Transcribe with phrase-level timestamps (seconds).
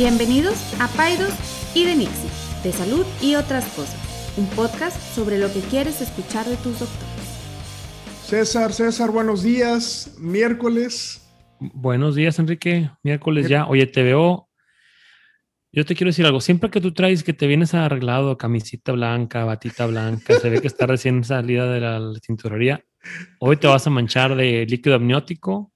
[0.00, 1.34] Bienvenidos a Paidos
[1.74, 2.30] y de Nixie,
[2.62, 3.98] de salud y otras cosas,
[4.36, 8.22] un podcast sobre lo que quieres escuchar de tus doctores.
[8.22, 10.14] César, César, buenos días.
[10.20, 11.28] Miércoles.
[11.58, 12.88] Buenos días, Enrique.
[13.02, 13.66] Miércoles ya.
[13.66, 14.48] Oye, te veo.
[15.72, 16.40] Yo te quiero decir algo.
[16.40, 20.68] Siempre que tú traes que te vienes arreglado, camisita blanca, batita blanca, se ve que
[20.68, 22.84] está recién salida de la cinturería.
[23.40, 25.72] Hoy te vas a manchar de líquido amniótico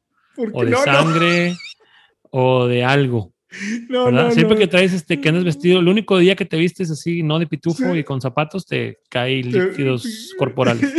[0.52, 1.56] o de sangre
[2.30, 3.31] o de algo.
[3.88, 6.90] No, no, Siempre que traes este, que andas vestido, el único día que te vistes
[6.90, 10.92] así, no de pitufo y con zapatos, te caen líquidos corporales.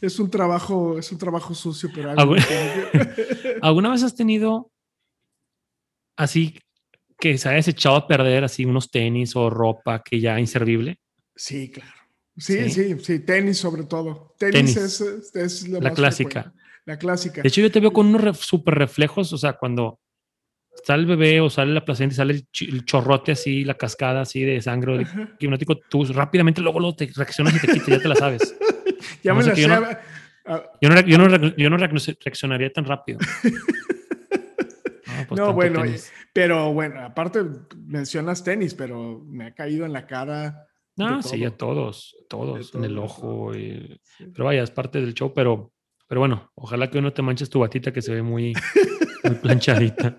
[0.00, 2.14] Es un trabajo, es un trabajo sucio, pero
[3.62, 4.70] ¿Alguna vez has tenido
[6.16, 6.58] así
[7.18, 11.00] que se hayas echado a perder así unos tenis o ropa que ya inservible?
[11.34, 11.90] Sí, claro.
[12.36, 14.34] Sí, sí, sí, tenis sobre todo.
[14.38, 16.52] Tenis, Es, la clásica.
[16.84, 17.42] La clásica.
[17.42, 19.98] De hecho, yo te veo con unos super reflejos, o sea, cuando
[20.86, 24.42] sale el bebé o sale la placenta y sale el, chorrote así, la cascada así
[24.42, 28.14] de sangre de tú rápidamente luego, luego te reaccionas y te quitas, ya te la
[28.14, 28.56] sabes.
[29.24, 29.62] ya me la sé.
[29.62, 33.18] Yo no, yo, no, yo, no, reaccionaría tan rápido.
[35.30, 35.82] no, pues bueno,
[36.32, 37.44] pero bueno, aparte
[37.84, 40.68] mencionas tenis, pero me ha caído en la cara.
[40.94, 43.50] No, sí, a todos, todos, en el ojo.
[43.52, 45.72] Pero vaya, es parte del show, pero,
[46.06, 48.54] pero bueno, ojalá que uno te manches tu batita que se ve muy,
[49.24, 50.16] muy planchadita.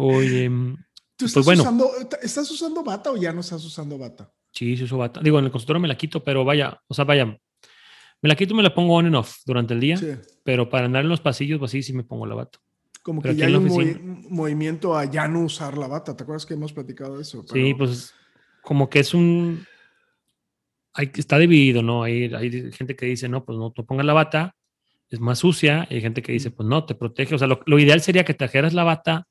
[0.00, 1.62] Oye, ¿Tú pues estás, bueno.
[1.62, 1.90] usando,
[2.22, 4.32] estás usando bata o ya no estás usando bata?
[4.52, 5.20] Sí, sí uso bata.
[5.20, 8.54] Digo, en el consultorio me la quito, pero vaya, o sea, vaya, me la quito
[8.54, 9.98] y me la pongo on and off durante el día,
[10.44, 12.60] pero para andar en los pasillos, pues sí, sí me pongo la bata.
[13.02, 16.16] Como que ya hay un movimiento a ya no usar la bata.
[16.16, 17.44] ¿Te acuerdas que hemos platicado de eso?
[17.52, 18.14] Sí, pues
[18.62, 19.64] como que es un...
[20.92, 22.02] Hay, está dividido, ¿no?
[22.04, 24.54] Hay, hay gente que dice, no, pues no te pongas la bata,
[25.08, 25.86] es más sucia.
[25.90, 27.34] Y hay gente que dice, pues no, te protege.
[27.34, 29.27] O sea, lo, lo ideal sería que te trajeras la bata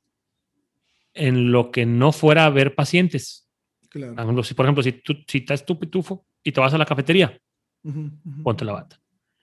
[1.17, 3.47] en lo que no fuera a ver pacientes.
[3.89, 4.16] Claro.
[4.16, 7.39] Por ejemplo, si tú si estás tu pitufo y te vas a la cafetería,
[8.44, 9.00] ponte la bata.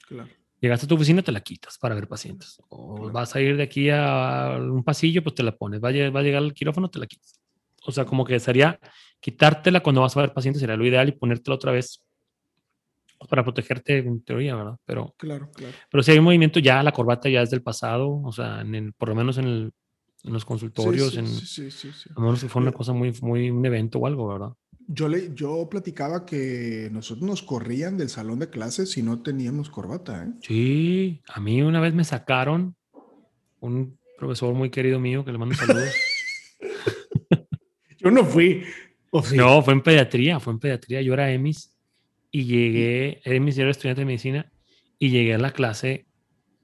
[0.07, 0.29] Claro.
[0.61, 2.59] Llegaste a tu oficina, te la quitas para ver pacientes.
[2.69, 5.83] O vas a ir de aquí a un pasillo, pues te la pones.
[5.83, 7.39] Va a, llegar, va a llegar al quirófano, te la quitas.
[7.85, 8.79] O sea, como que sería
[9.21, 12.03] quitártela cuando vas a ver pacientes, sería lo ideal y ponértela otra vez
[13.19, 14.77] pues, para protegerte en teoría, ¿verdad?
[14.85, 15.75] Pero, claro, claro.
[15.91, 18.93] pero si hay un movimiento, ya la corbata ya es del pasado, o sea, en
[18.93, 19.73] por lo menos en el
[20.25, 23.51] en los consultorios, en, sí, sí, sí, a menos que fue una cosa muy, muy,
[23.51, 24.53] un evento o algo, ¿verdad?
[24.87, 29.71] Yo, le, yo platicaba que nosotros nos corrían del salón de clases si no teníamos
[29.71, 30.33] corbata, ¿eh?
[30.43, 32.75] Sí, a mí una vez me sacaron
[33.61, 35.91] un profesor muy querido mío que le mando saludos.
[37.99, 38.63] yo no fui.
[39.35, 41.01] No, fue en pediatría, fue en pediatría.
[41.03, 41.73] Yo era EMIS
[42.31, 44.53] y llegué, EMIS era estudiante de medicina
[44.99, 46.07] y llegué a la clase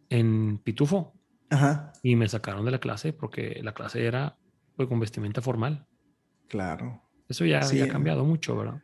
[0.08, 1.14] en Pitufo.
[2.02, 4.36] Y me sacaron de la clase porque la clase era
[4.76, 5.86] pues, con vestimenta formal.
[6.48, 7.02] Claro.
[7.28, 8.82] Eso ya, ha cambiado mucho, ¿verdad?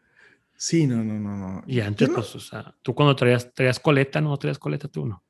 [0.57, 1.65] Sí, no, no, no, no.
[1.67, 5.23] Y antes, pues, o sea, tú cuando traías, traías coleta, no traías coleta tú, ¿no?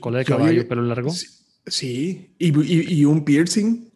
[0.00, 1.10] Cola de caballo, pelo largo.
[1.66, 3.90] Sí, ¿Y, un piercing.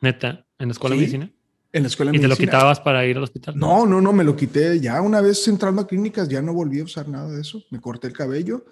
[0.00, 1.32] Neta, en la escuela de medicina.
[1.72, 3.56] En la escuela de ¿Y te lo quitabas para ir al hospital?
[3.56, 6.80] No, no, no, me lo quité ya una vez entrando a clínicas, ya no volví
[6.80, 7.62] a usar nada de eso.
[7.70, 8.64] Me corté el cabello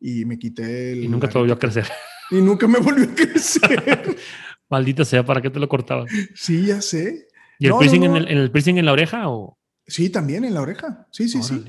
[0.00, 1.04] y me quité el...
[1.04, 1.86] Y nunca te volvió a crecer.
[2.30, 4.16] Y nunca me volvió a crecer.
[4.70, 6.10] Maldita sea, ¿para qué te lo cortabas?
[6.34, 7.28] Sí, ya sé.
[7.58, 9.58] ¿Y el, piercing, En, el, piercing en la oreja o...?
[9.86, 11.08] Sí, también en la oreja.
[11.10, 11.64] Sí, sí, sí.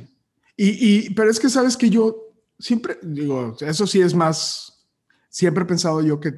[0.56, 4.86] Y, y, pero es que sabes que yo siempre, digo, eso sí es más,
[5.30, 6.34] siempre he pensado yo que,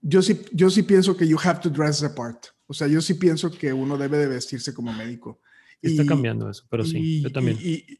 [0.00, 2.46] yo sí, yo sí pienso que you have to dress the part.
[2.66, 5.40] O sea, yo sí pienso que uno debe de vestirse como médico.
[5.80, 7.58] Está cambiando eso, pero sí, yo también.
[7.60, 7.98] Y,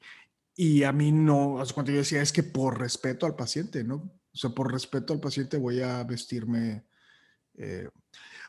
[0.61, 3.95] y a mí no, cuando yo decía, es que por respeto al paciente, ¿no?
[3.95, 6.85] O sea, por respeto al paciente voy a vestirme.
[7.57, 7.89] Eh,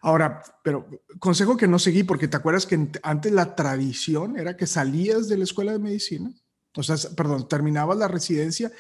[0.02, 4.66] ahora, pero consejo que no seguí, porque te acuerdas que antes la tradición era que
[4.66, 6.34] salías de la escuela de medicina,
[6.76, 8.72] o sea, perdón, terminabas la residencia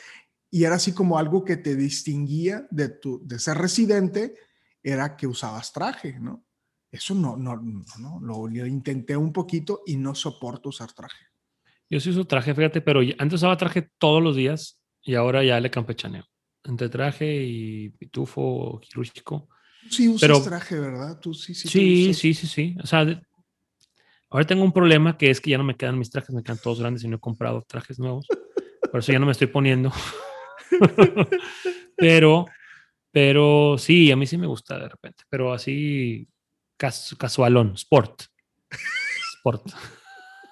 [0.49, 4.37] y era así como algo que te distinguía de, tu, de ser residente,
[4.81, 6.47] era que usabas traje, ¿no?
[6.89, 11.28] Eso no, no, no, no, lo intenté un poquito y no soporto usar traje.
[11.89, 15.59] Yo sí uso traje, fíjate, pero antes usaba traje todos los días y ahora ya
[15.59, 16.23] le campechaneo.
[16.63, 19.49] Entre traje y pitufo quirúrgico.
[19.89, 21.19] Sí, usas pero, traje, ¿verdad?
[21.19, 21.67] Tú sí, sí.
[21.67, 22.75] Sí, sí, sí, sí.
[22.83, 23.07] O sea,
[24.29, 26.59] ahora tengo un problema que es que ya no me quedan mis trajes, me quedan
[26.59, 28.27] todos grandes y no he comprado trajes nuevos.
[28.91, 29.91] Por eso ya no me estoy poniendo.
[31.97, 32.45] pero,
[33.11, 36.27] pero sí, a mí sí me gusta de repente, pero así
[36.77, 38.23] casualón, sport.
[39.37, 39.71] Sport.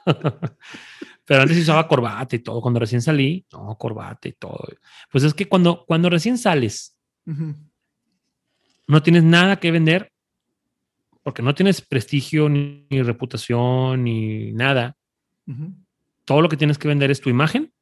[1.27, 2.61] Pero antes usaba corbata y todo.
[2.61, 4.65] Cuando recién salí, no, corbata y todo.
[5.11, 6.97] Pues es que cuando, cuando recién sales,
[8.87, 10.13] no tienes nada que vender
[11.23, 14.95] porque no tienes prestigio ni, reputación ni nada.
[16.23, 17.73] Todo lo que tienes que vender es tu imagen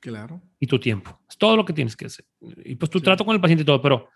[0.00, 0.40] claro.
[0.58, 1.20] y tu tiempo.
[1.28, 2.24] Es todo lo que tienes que hacer.
[2.64, 4.08] Y pues tu trato con el paciente y todo, pero,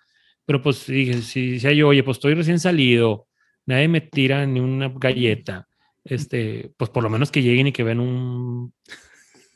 [0.47, 3.27] pero pues si, si, si yo, oye, pues estoy recién salido,
[3.67, 5.69] nadie me tira ni una galleta,
[6.09, 8.73] este, pues por lo menos que lleguen y que vean un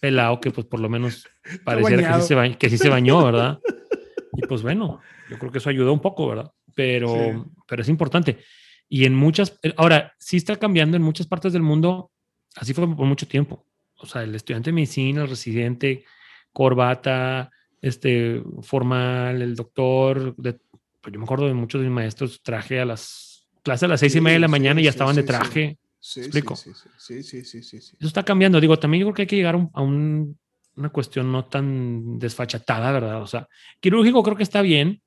[0.00, 1.28] pelado que pues por lo menos
[1.64, 3.60] pareciera que sí, se que sí se bañó, ¿verdad?
[4.34, 6.50] Y pues bueno, yo creo que eso ayudó un poco, ¿verdad?
[6.74, 8.38] Pero, pero es importante.
[8.88, 12.10] Y en muchas, eh, ahora, sí está cambiando en muchas partes del mundo,
[12.56, 13.66] así fue por mucho tiempo.
[13.96, 16.04] O sea, el estudiante de medicina, el residente,
[16.50, 17.50] corbata,
[17.82, 20.54] este, formal, el doctor, de,
[21.00, 24.00] pues yo me acuerdo de muchos de mis maestros, traje a las clases a las
[24.00, 25.78] seis y media de la mañana y ya estaban de traje.
[26.04, 26.56] Sí, ¿Explico?
[26.56, 28.60] Sí sí, sí, sí, sí, Eso está cambiando.
[28.60, 30.36] Digo, también yo creo que hay que llegar a un,
[30.74, 33.22] una cuestión no tan desfachatada, ¿verdad?
[33.22, 33.46] O sea,
[33.80, 35.00] quirúrgico creo que está bien,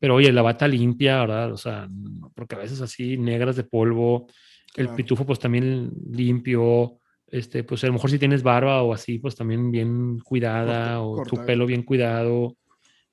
[0.00, 1.52] pero oye, la bata limpia, ¿verdad?
[1.52, 1.86] O sea,
[2.34, 4.26] porque a veces así negras de polvo,
[4.74, 6.98] el pitufo pues también limpio,
[7.28, 11.22] este, pues a lo mejor si tienes barba o así, pues también bien cuidada, o
[11.22, 12.56] tu pelo bien cuidado.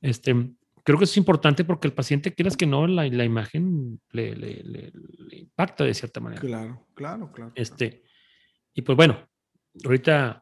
[0.01, 0.33] Este,
[0.87, 4.33] creo que eso es importante porque el paciente, quieras que no, la, la imagen le,
[4.37, 6.39] le, le, impacta de cierta manera.
[6.39, 7.51] Claro, claro, claro.
[7.55, 8.05] Este,
[8.73, 9.27] y pues bueno,
[9.83, 10.41] ahorita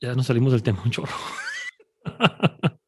[0.00, 1.12] ya nos salimos del tema un chorro.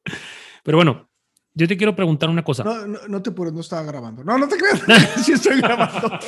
[0.64, 1.10] Pero bueno,
[1.52, 2.64] yo te quiero preguntar una cosa.
[2.64, 4.24] No, no, te apures, no estaba grabando.
[4.24, 4.80] No, no te creas.
[5.22, 6.08] sí estoy grabando.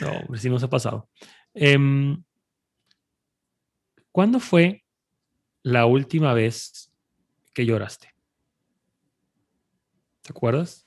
[0.00, 1.10] no, hombre, sí nos ha pasado.
[1.52, 2.24] Em,
[4.10, 4.82] ¿Cuándo fue
[5.62, 6.90] la última vez
[7.52, 8.11] que lloraste?
[10.22, 10.86] ¿Te acuerdas?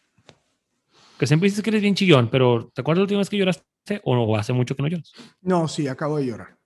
[1.20, 4.02] Que siempre dices que eres bien chillón, pero ¿te acuerdas la última vez que lloraste
[4.04, 5.12] o hace mucho que no lloras?
[5.42, 6.58] No, sí, acabo de llorar.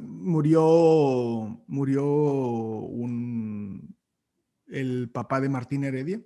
[0.00, 3.94] Murió, murió un,
[4.66, 6.20] el papá de Martín Heredia.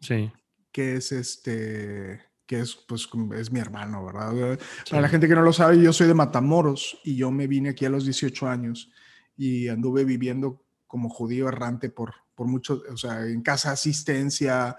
[0.00, 0.30] Sí.
[0.72, 4.58] Que es este, que es, pues, es mi hermano, ¿verdad?
[4.88, 7.70] Para la gente que no lo sabe, yo soy de Matamoros y yo me vine
[7.70, 8.90] aquí a los 18 años
[9.36, 14.76] y anduve viviendo como judío errante por, por mucho, o sea, en casa asistencia,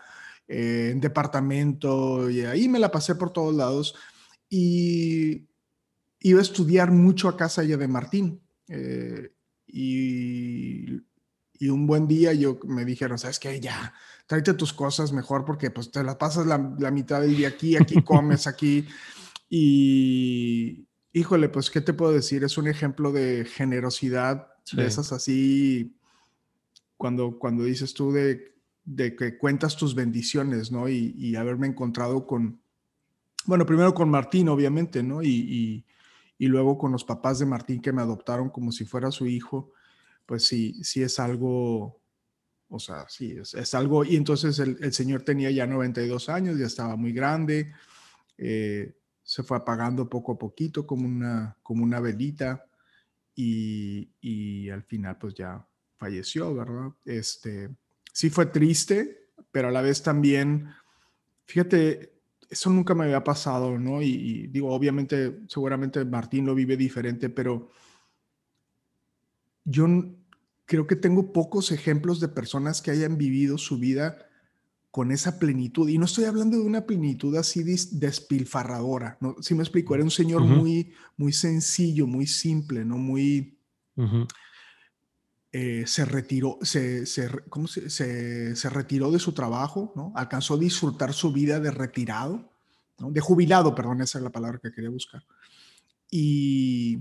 [0.49, 3.93] eh, en departamento, y ahí me la pasé por todos lados.
[4.49, 5.47] Y
[6.21, 8.41] iba a estudiar mucho a casa ya de Martín.
[8.67, 9.31] Eh,
[9.67, 11.03] y,
[11.59, 13.59] y, un buen día yo me dijeron, ¿sabes qué?
[13.59, 13.93] Ya,
[14.25, 17.75] tráete tus cosas mejor porque pues te las pasas la, la mitad del día aquí,
[17.75, 18.87] aquí comes, aquí.
[19.49, 22.43] Y híjole, pues, ¿qué te puedo decir?
[22.43, 25.95] Es un ejemplo de generosidad, de esas así,
[26.97, 28.55] cuando, cuando dices tú de,
[28.89, 30.89] de que cuentas tus bendiciones, ¿no?
[30.89, 32.61] Y, haberme encontrado con,
[33.45, 35.21] bueno, primero con Martín, obviamente, ¿no?
[35.21, 35.85] y,
[36.39, 39.73] y luego con los papás de Martín que me adoptaron como si fuera su hijo,
[40.25, 42.01] pues sí, sí es algo,
[42.69, 46.95] o sea, sí, es, algo, y entonces el, señor tenía ya 92 años, ya estaba
[46.95, 47.73] muy grande,
[48.37, 52.65] eh, se fue apagando poco a poquito como una, como una velita
[53.35, 55.65] y al final pues ya
[55.97, 56.91] falleció, ¿verdad?
[57.05, 57.69] Este,
[58.19, 60.67] sí fue triste, pero a la vez también,
[61.45, 62.19] fíjate,
[62.49, 64.01] eso nunca me había pasado, ¿no?
[64.01, 67.69] Y, digo, obviamente, seguramente Martín lo vive diferente, pero
[69.63, 69.87] yo
[70.65, 74.17] creo que tengo pocos ejemplos de personas que hayan vivido su vida
[74.91, 75.87] con esa plenitud.
[75.87, 79.37] Y no estoy hablando de una plenitud así despilfarradora, ¿no?
[79.39, 82.97] Si me explico, era un señor muy, muy sencillo, muy simple, ¿no?
[82.97, 83.57] Muy...
[85.51, 90.13] Eh, se retiró, se, se, ¿cómo se, se, retiró de su trabajo, ¿no?
[90.15, 92.51] alcanzó a disfrutar su vida de retirado,
[92.99, 93.09] ¿no?
[93.09, 95.23] de jubilado, perdón, esa es la palabra que quería buscar.
[96.11, 96.99] Y,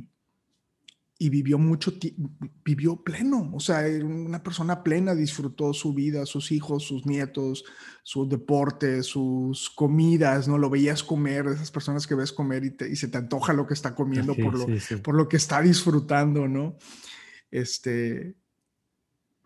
[1.18, 1.92] y vivió mucho,
[2.64, 7.64] vivió pleno, o sea, una persona plena, disfrutó su vida, sus hijos, sus nietos,
[8.02, 10.56] su deporte, sus comidas, ¿no?
[10.56, 13.74] Lo veías comer, esas personas que ves comer y, y se te antoja lo que
[13.74, 14.66] está comiendo por, lo,
[15.02, 16.76] por lo que está disfrutando, ¿no?
[17.50, 18.36] Este,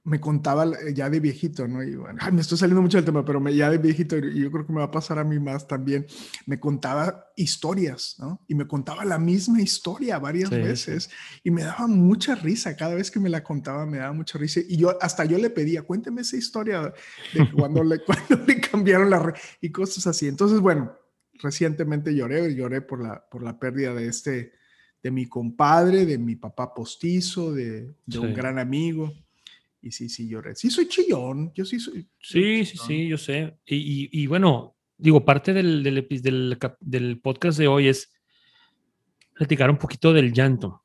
[0.04, 1.82] me contaba eh, ya de viejito, ¿no?
[1.82, 4.50] Y bueno, me estoy saliendo mucho del tema, pero me, ya de viejito, y yo
[4.50, 6.06] creo que me va a pasar a mí más también,
[6.46, 8.44] me contaba historias, ¿no?
[8.48, 11.10] Y me contaba la misma historia varias veces
[11.44, 14.60] y me daba mucha risa, cada vez que me la contaba me daba mucha risa
[14.66, 16.92] y yo hasta yo le pedía, cuénteme esa historia
[17.32, 20.26] de cuando le, cuando le cambiaron la red y cosas así.
[20.26, 20.96] Entonces, bueno,
[21.34, 24.52] recientemente lloré, lloré por la, por la pérdida de este,
[25.02, 29.12] de mi compadre, de mi papá postizo, de, un gran amigo.
[29.80, 30.54] Y sí, sí, lloré.
[30.54, 31.52] Sí, soy chillón.
[31.54, 32.06] Yo sí soy.
[32.20, 33.56] sí, sí, sí, yo sé.
[33.66, 38.12] Y, y, bueno, digo, parte del, del, del, del, podcast de hoy es
[39.34, 40.84] platicar un poquito del llanto.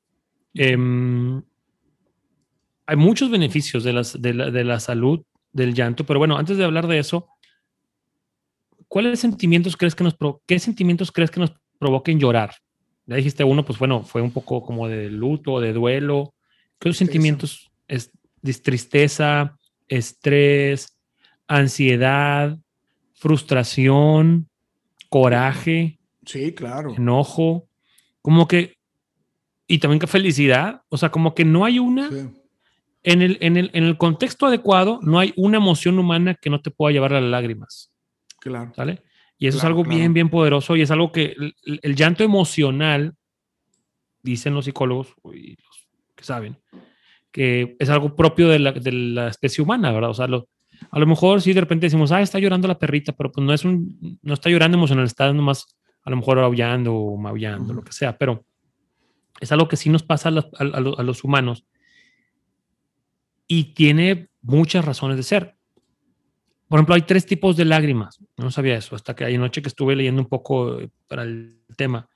[0.55, 1.39] Em,
[2.88, 6.57] hay muchos beneficios de, las, de, la, de la salud del llanto, pero bueno, antes
[6.57, 7.27] de hablar de eso,
[8.88, 10.15] ¿cuáles sentimientos crees que nos
[10.47, 12.55] qué sentimientos crees que nos provoquen llorar?
[13.08, 16.36] Ya dijiste uno, pues bueno, fue un poco como de luto, de duelo.
[16.80, 17.72] ¿Qué sentimientos?
[17.88, 18.12] Es
[18.62, 20.98] tristeza, estrés,
[21.48, 22.58] ansiedad,
[23.16, 24.50] frustración,
[25.10, 26.94] coraje, Sí, claro.
[26.96, 27.68] enojo,
[28.22, 28.76] como que,
[29.68, 32.30] y también que felicidad, o sea, como que no hay una, Sí.
[33.04, 36.62] en, el, en, el, en el contexto adecuado, no hay una emoción humana que no
[36.62, 37.92] te pueda llevar a las lágrimas,
[38.40, 38.74] Claro.
[38.76, 39.02] ¿sale?
[39.39, 39.98] Y eso Claro, es algo claro.
[40.00, 43.15] bien, bien poderoso y es algo que el, el- llanto emocional,
[44.24, 46.58] dicen los psicólogos y los que saben,
[47.32, 50.10] que es algo propio de la, de la especie humana, ¿verdad?
[50.10, 50.48] O sea, lo-
[50.91, 53.53] a lo mejor sí de repente decimos, ah, está llorando la perrita, pero pues no
[53.53, 55.65] es un, no está llorando emocional, está nomás
[56.03, 57.88] a lo mejor aullando o maullando, lo Ujú.
[57.88, 58.44] que sea, pero
[59.39, 61.63] es algo que sí nos pasa a, a- a los humanos
[63.48, 65.57] y tiene muchas razones de ser.
[66.67, 68.19] Por ejemplo, hay tres tipos de lágrimas.
[68.36, 72.09] No sabía eso hasta que anoche que estuve leyendo un poco eh, para el tema.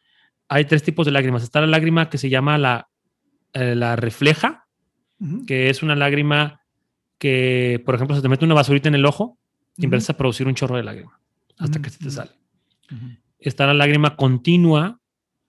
[0.49, 1.43] Hay tres tipos de lágrimas.
[1.43, 2.89] Está la lágrima que se llama la,
[3.53, 4.67] eh, la refleja,
[5.45, 6.61] que es una lágrima
[7.19, 9.37] que, por ejemplo, se te mete una basurita en el ojo
[9.77, 11.21] y empiezas a producir un chorro de lágrima
[11.61, 12.31] hasta que se te sale.
[13.39, 14.99] Está la lágrima continua,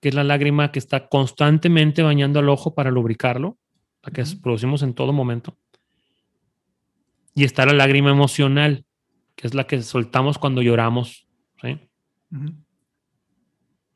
[0.00, 3.58] que es la lágrima que está constantemente bañando al ojo para lubricarlo,
[4.02, 5.56] la que producimos en todo momento.
[7.34, 8.84] Y está la lágrima emocional,
[9.42, 11.26] que es la que soltamos cuando lloramos.
[11.60, 11.76] ¿sí?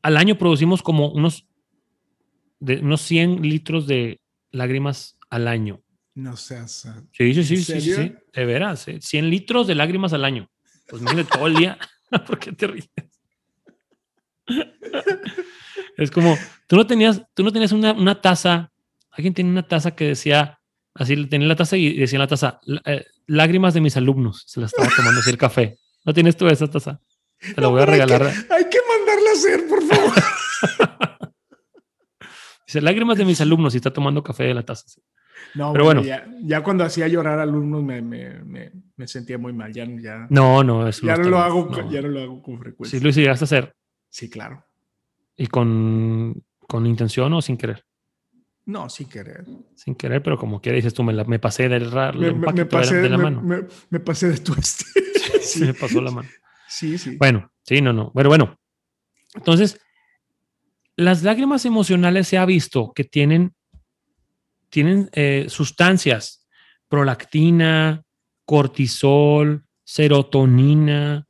[0.03, 1.47] Al año producimos como unos,
[2.59, 5.85] de, unos 100 litros de lágrimas al año.
[6.17, 6.89] No seas.
[7.13, 8.99] Sí, sí, ¿En sí, sí, de veras, ¿eh?
[9.01, 10.51] 100 litros de lágrimas al año.
[10.89, 11.79] Pues imagínate todo el día.
[12.27, 12.91] ¿Por qué te ríes?
[15.97, 16.37] es como,
[16.67, 18.73] tú no tenías, tú no tenías una, una taza,
[19.13, 20.59] alguien tenía una taza que decía,
[20.95, 24.45] así tenía la taza y decía en la taza, "Lá- eh, lágrimas de mis alumnos,
[24.47, 25.79] se la estaba tomando así el café.
[26.05, 27.01] ¿No tienes tú esa taza?
[27.55, 28.35] Te la voy a Pero hay que- regalar.
[28.51, 30.13] Hay que mandarla a hacer, por favor.
[32.67, 34.85] Dice, lágrimas de mis alumnos y está tomando café de la taza.
[35.55, 36.03] No, Pero bueno.
[36.03, 39.73] Ya, ya cuando hacía llorar alumnos me, me, me, me sentía muy mal.
[39.73, 41.91] Ya, ya, No, no, eso ya, no lo hago, No.
[41.91, 43.01] ya no lo hago con Sí, frecuencia.
[43.01, 43.77] lo llegaste a hacer
[44.09, 44.65] Sí, claro.
[45.37, 47.85] y con, con intención o sin querer.
[48.67, 49.45] No, sin querer.
[49.77, 52.33] Sin querer, pero como quiera dices tú, me, la- me pasé del ra- Me,
[52.67, 53.43] pasé, de la me- mano.
[53.91, 54.85] me- pasé de tu este.
[55.41, 56.29] Sí, me pasó la mano.
[56.69, 57.17] Sí, sí.
[57.17, 58.11] Bueno, sí, no, no.
[58.13, 58.57] Bueno, bueno.
[59.35, 59.81] Entonces,
[60.97, 63.55] las lágrimas emocionales se ha visto que tienen,
[64.71, 66.49] tienen eh, sustancias,
[66.89, 68.03] prolactina,
[68.45, 71.29] cortisol, serotonina,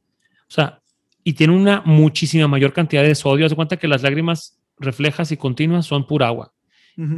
[0.49, 0.81] o sea,
[1.23, 3.45] y tienen una muchísima mayor cantidad de sodio.
[3.45, 6.55] Haz de cuenta que las lágrimas reflejas y continuas son pura agua.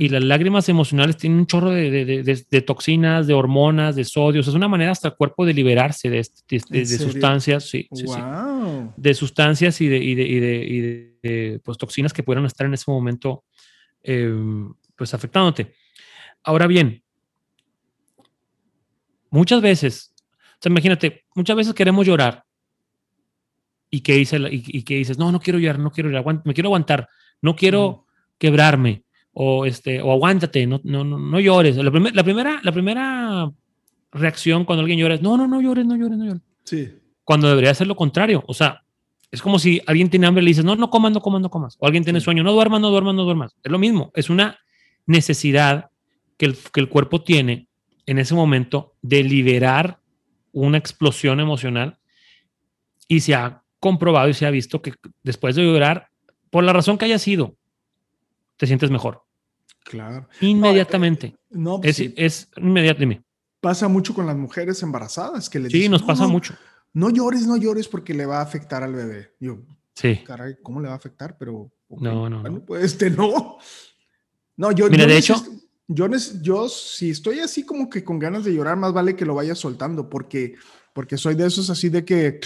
[0.00, 4.40] Y las lágrimas emocionales tienen un chorro de, de- de- toxinas, de hormonas, de sodio.
[4.40, 6.84] O sea, es una manera hasta el cuerpo de liberarse de, este- de- de- ¿En
[6.84, 7.12] de serio?
[7.12, 7.64] sustancias.
[7.70, 8.20] Sí, sí, sí.
[8.20, 8.92] Wow.
[8.96, 10.24] De sustancias y de, y de,
[10.64, 13.44] y de- pues, toxinas que pudieran estar en ese momento
[14.02, 14.32] eh,
[14.96, 15.72] pues afectándote.
[16.42, 17.04] Ahora bien,
[19.30, 20.12] muchas veces,
[20.54, 22.44] o sea, imagínate, muchas veces queremos llorar
[23.90, 26.54] y que, dice, y, y que dices, no, no quiero llorar, no quiero llorar, me
[26.54, 27.08] quiero aguantar,
[27.40, 28.06] no quiero
[28.38, 29.04] quebrarme
[29.40, 31.76] o, este, o aguántate, no, no, no, no llores.
[31.76, 33.48] La, primer- la, primera, la primera
[34.10, 36.42] reacción cuando alguien llora es, no, no, no llores, no llores, no llores.
[36.64, 36.92] Sí.
[37.22, 38.42] Cuando debería ser lo contrario.
[38.48, 38.82] O sea,
[39.30, 41.50] es como si alguien tiene hambre y le dices, no, no comas, no comas, no
[41.50, 41.76] comas.
[41.78, 43.54] O alguien tiene sueño, no duermas, no duermas, no duermas.
[43.62, 44.10] Es lo mismo.
[44.16, 44.58] Es una
[45.06, 45.90] necesidad
[46.36, 47.68] que el, que el cuerpo tiene
[48.06, 50.00] en ese momento de liberar
[50.50, 51.98] una explosión emocional
[53.06, 56.08] y se ha comprobado y se ha visto que después de llorar,
[56.50, 57.54] por la razón que haya sido,
[58.56, 59.27] te sientes mejor.
[59.88, 60.28] Claro.
[60.42, 61.34] Inmediatamente.
[61.50, 62.48] No, pues es, sí, es.
[62.98, 63.22] Dime.
[63.60, 66.54] pasa mucho con las mujeres embarazadas que le Sí, dicen, nos "No, pasa no, mucho.
[66.92, 69.34] No llores, no llores porque le va a afectar al bebé.
[69.40, 69.58] Yo,
[69.94, 70.20] Sí.
[70.24, 71.36] caray, ¿cómo le va a afectar?
[71.38, 73.56] Pero, No, no, bueno, pues este no.
[74.56, 75.42] No, yo, Mira, yo de hecho-
[75.88, 76.06] yo,
[76.42, 79.54] yo si estoy así como que con ganas de llorar, más vale que lo vaya
[79.54, 80.54] soltando porque,
[80.92, 82.40] porque soy de esos así de que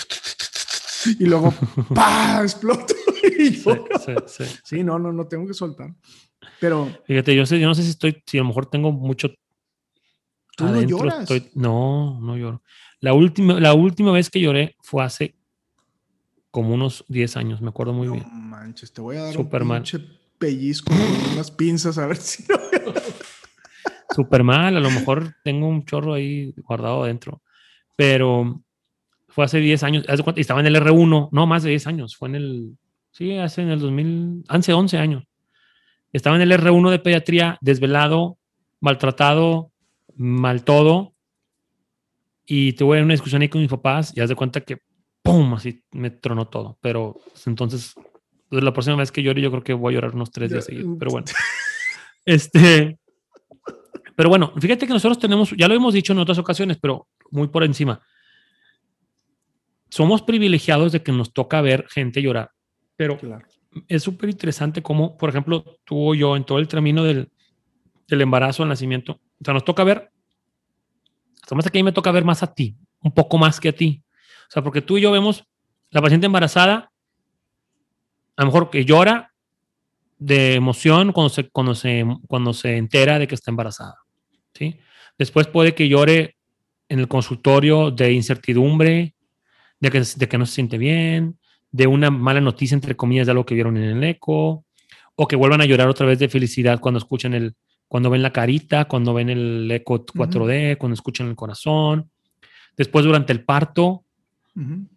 [1.19, 1.53] y luego
[1.95, 2.41] ¡pah!
[2.43, 2.95] exploto
[3.25, 3.61] y Sí,
[4.05, 4.45] sí, sí.
[4.63, 5.93] Sí, no, no, no tengo que soltar.
[6.61, 9.29] Pero Fíjate, yo sé, yo no sé si estoy, si a lo mejor tengo mucho.
[10.57, 11.31] ¿Tú no lloras?
[11.31, 12.63] estoy- no, no lloro.
[13.01, 15.35] La última, la última vez que lloré fue hace
[16.51, 18.27] como unos 10 años, me acuerdo muy no bien.
[18.31, 19.83] manches, te voy a dar Súper un mal.
[19.83, 20.07] pinche
[20.39, 22.57] pellizco con unas pinzas a ver si no.
[24.15, 27.43] Súper mal, a lo mejor tengo un chorro ahí guardado adentro.
[27.97, 28.63] Pero
[29.29, 30.05] fue hace 10 años,
[30.37, 32.79] estaba en el R1, no más de 10 años, fue en el,
[33.11, 35.25] sí, hace en el 2000, hace 11 años.
[36.13, 38.39] Estaba en el R1 de pediatría, desvelado,
[38.81, 39.73] maltratado,
[40.15, 41.15] mal todo.
[42.45, 44.79] Y tuve una discusión ahí con mis papás y haz de cuenta que
[45.23, 45.55] ¡pum!
[45.55, 46.79] Así me tronó todo.
[46.81, 47.95] Pero entonces,
[48.49, 50.65] pues, la próxima vez que llore, yo creo que voy a llorar unos tres días
[50.65, 50.97] seguidos.
[50.99, 51.27] Pero bueno.
[52.25, 52.99] este.
[54.15, 57.49] Pero bueno, fíjate que nosotros tenemos, ya lo hemos dicho en otras ocasiones, pero muy
[57.49, 58.01] por encima.
[59.89, 62.51] Somos privilegiados de que nos toca ver gente llorar.
[62.97, 63.19] Pero
[63.89, 67.31] es súper interesante cómo, por ejemplo, tú yo en todo el camino del,
[68.09, 70.11] del embarazo, el nacimiento, o sea, nos toca ver,
[71.43, 73.73] hasta que a mí me toca ver más a ti, un poco más que a
[73.73, 74.03] ti.
[74.49, 75.45] O sea, porque tú y yo vemos
[75.91, 76.91] la paciente embarazada,
[78.37, 79.33] a lo mejor que llora
[80.19, 83.97] de emoción cuando se, cuando se, cuando se entera de que está embarazada.
[84.55, 84.79] ¿sí?
[85.19, 86.37] Después puede que llore
[86.89, 89.15] en el consultorio de incertidumbre,
[89.81, 91.39] de que, de que no se siente bien,
[91.73, 94.65] de una mala noticia, entre comillas, de algo que vieron en el eco,
[95.15, 97.55] o que vuelvan a llorar otra vez de felicidad cuando escuchan el,
[97.89, 102.11] cuando ven la carita, cuando ven el eco 4D, cuando escuchan el corazón.
[102.77, 104.05] Después, durante el parto,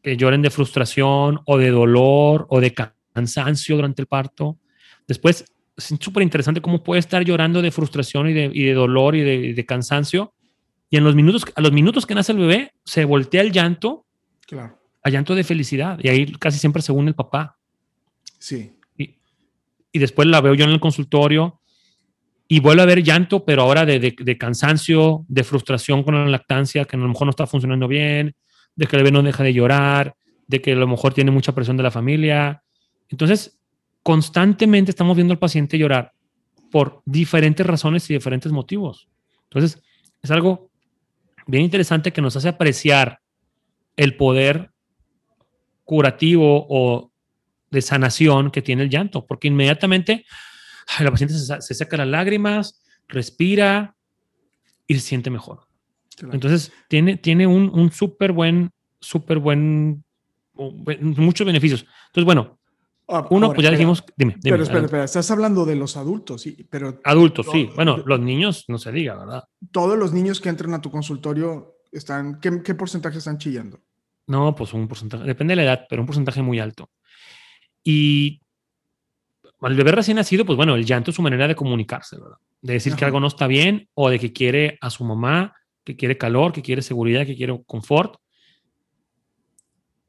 [0.02, 2.74] que lloren de frustración o de dolor o de
[3.14, 4.58] cansancio durante el parto.
[5.08, 5.46] Después,
[5.78, 10.34] es súper interesante cómo puede estar llorando de frustración y de, dolor y de, cansancio.
[10.90, 14.06] Y en los minutos, a los minutos que nace el bebé, se voltea el llanto
[14.48, 14.80] claro.
[15.06, 16.00] A llanto de felicidad.
[16.02, 17.60] Y ahí casi siempre según el papá.
[18.40, 18.76] Sí.
[18.98, 19.20] Y,
[19.92, 21.62] y después la veo yo en el consultorio
[22.48, 26.86] y vuelve a haber llanto, pero ahora de, de, cansancio, de frustración con la lactancia,
[26.86, 28.36] que a lo mejor no está funcionando bien,
[28.76, 30.16] de que el bebé no deja de llorar,
[30.48, 32.64] de que a lo mejor tiene mucha presión de la familia.
[33.08, 33.60] Entonces,
[34.02, 36.14] constantemente estamos viendo al paciente llorar
[36.72, 39.08] por diferentes razones y diferentes motivos.
[39.44, 39.84] Entonces,
[40.24, 40.72] es algo
[41.46, 43.20] bien interesante que nos hace apreciar
[43.98, 44.72] el poder
[45.86, 47.12] curativo o
[47.72, 50.26] de sanación que tiene el llanto, porque inmediatamente
[51.00, 53.96] la paciente se, se saca las lágrimas, respira
[54.88, 55.68] y se siente mejor.
[56.32, 60.04] Entonces, tiene, tiene un, un súper buen, súper buen,
[60.56, 61.86] muchos beneficios.
[62.08, 62.58] Entonces, bueno,
[63.08, 66.68] ah, uno, pues ya dijimos, dime, Pero espera, espera, estás hablando de los adultos, sí,
[66.70, 67.02] pero...
[67.04, 67.70] Adultos, sí.
[67.76, 69.44] Bueno, los niños, no se diga, ¿verdad?
[69.72, 73.82] Todos los niños que entran a tu consultorio están, ¿qué, qué porcentaje están chillando?
[74.28, 76.90] No, pues un porcentaje, depende de la edad, pero un porcentaje muy alto.
[77.84, 78.42] Y
[79.62, 82.38] al bebé recién nacido, pues bueno, el llanto es su manera de comunicarse, ¿verdad?
[82.62, 85.54] De decir que algo no está bien o de que quiere a su mamá
[85.86, 88.16] que quiere calor, que quiere seguridad, que quiere confort.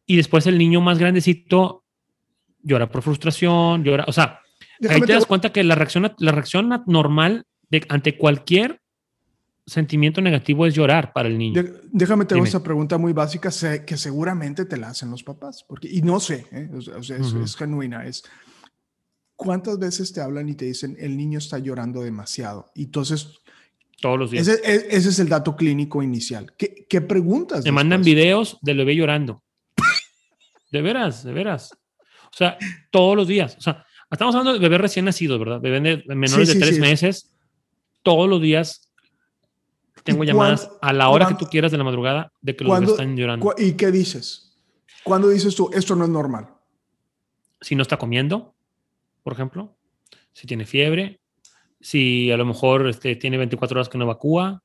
[0.07, 1.85] Y después el niño más grandecito
[2.63, 4.41] llora por frustración, llora, o sea,
[4.89, 8.81] ahí te das cuenta que la reacción, la reacción normal de, ante cualquier
[9.67, 11.63] sentimiento negativo es llorar para el niño.
[11.91, 13.51] déjame te hago esa pregunta muy básica
[13.85, 16.71] que seguramente te la hacen los papás, porque, y no sé, ¿eh?
[16.73, 18.23] o sea, es, es, genuina, es
[19.35, 22.71] cuántas veces te hablan y te dicen el niño está llorando demasiado.
[22.75, 23.41] Y entonces
[24.01, 24.47] todos los días.
[24.47, 26.53] Ese, e, es el dato clínico inicial.
[26.57, 27.65] ¿Qué, qué preguntas?
[27.65, 29.43] Me mandan videos del bebé llorando.
[30.71, 31.73] de veras, de veras.
[32.25, 32.57] O sea,
[32.91, 33.57] todos los días.
[33.59, 35.61] O sea, estamos hablando de bebés recién nacidos, ¿verdad?
[35.61, 37.33] Bebés de menores de tres meses.
[38.03, 38.86] Todos los días
[40.07, 43.17] tengo llamadas a la hora que tú quieras de la madrugada de que los están
[43.17, 43.55] llorando.
[43.59, 44.57] ¿Y qué dices?
[45.05, 46.49] ¿Cuándo dices tú, esto no es normal?
[47.61, 48.55] Si no está comiendo,
[49.23, 49.77] por ejemplo.
[50.33, 51.21] Si tiene fiebre,
[51.81, 54.63] si a lo mejor este, tiene 24 horas que no evacúa,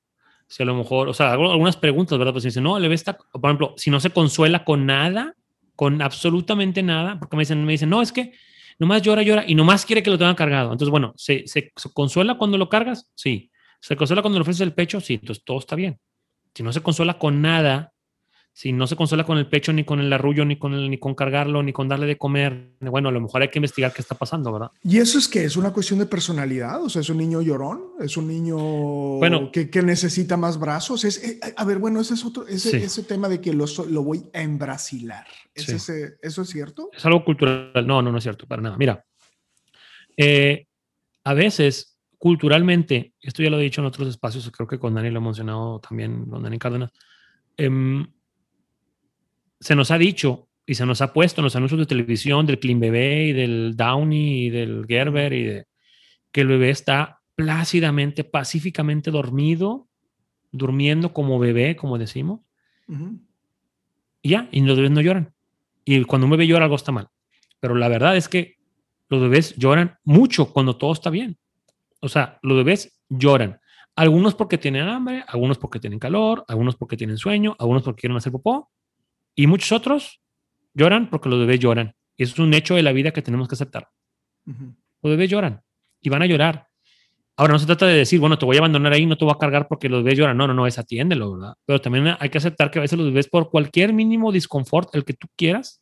[0.47, 2.33] si a lo mejor, o sea, algunas preguntas, ¿verdad?
[2.33, 5.35] Pues dicen, no, le ve esta, por ejemplo, si no se consuela con nada,
[5.75, 8.33] con absolutamente nada, porque me dicen, me dicen, no, es que
[8.77, 10.71] nomás llora, llora y nomás quiere que lo tenga cargado.
[10.71, 13.09] Entonces, bueno, ¿se, se, se consuela cuando lo cargas?
[13.15, 13.50] Sí.
[13.81, 15.01] ¿Se consuela cuando le ofreces el pecho?
[15.01, 15.99] Sí, entonces todo está bien.
[16.53, 17.93] Si no se consuela con nada,
[18.53, 20.99] si no se consuela con el pecho, ni con el arrullo, ni con, el, ni
[20.99, 24.01] con cargarlo, ni con darle de comer, bueno, a lo mejor hay que investigar qué
[24.01, 24.71] está pasando, ¿verdad?
[24.83, 26.83] ¿Y eso es que es una cuestión de personalidad?
[26.83, 31.05] O sea, es un niño llorón, es un niño bueno, que, que necesita más brazos.
[31.05, 34.03] Es, eh, a ver, bueno, ese es otro, ese, ese tema de que lo, lo
[34.03, 35.25] voy a embrasilar.
[35.55, 36.89] ¿Es ese, ¿Eso es cierto?
[36.93, 37.71] Es algo cultural.
[37.87, 38.77] No, no, no es cierto, para nada.
[38.77, 39.05] Mira,
[40.17, 40.67] eh,
[41.23, 41.90] a veces
[42.21, 45.23] culturalmente, esto ya lo he dicho en otros espacios, creo que con Dani lo he
[45.23, 46.91] mencionado también, con Dani Cárdenas,
[47.57, 48.05] eh,
[49.59, 52.59] se nos ha dicho y se nos ha puesto en los anuncios de televisión del
[52.59, 55.65] Clean Bebé y del Downy y del Gerber y de
[56.31, 59.87] que el bebé está plácidamente, pacíficamente dormido,
[60.51, 62.41] durmiendo como bebé, como decimos.
[64.21, 65.33] Y ya, y los bebés no lloran.
[65.85, 67.07] Y cuando un bebé llora, algo está mal.
[67.59, 68.57] Pero la verdad es que
[69.09, 71.39] los bebés lloran mucho cuando todo está bien.
[72.01, 73.59] O sea, los bebés lloran.
[73.95, 78.17] Algunos porque tienen hambre, algunos porque tienen calor, algunos porque tienen sueño, algunos porque quieren
[78.17, 78.71] hacer popó,
[79.35, 80.21] y muchos otros
[80.73, 81.95] lloran porque los bebés lloran.
[82.17, 83.89] Y eso es un hecho de la vida que tenemos que aceptar.
[84.45, 85.61] Los bebés lloran
[86.01, 86.67] y van a llorar.
[87.37, 89.33] Ahora no se trata de decir, bueno, te voy a abandonar ahí, no te voy
[89.33, 90.37] a cargar porque los bebés lloran.
[90.37, 91.53] No, no, no, es atiéndelo, ¿verdad?
[91.65, 95.05] Pero también hay que aceptar que a veces los bebés por cualquier mínimo disconfort, el
[95.05, 95.81] que tú quieras,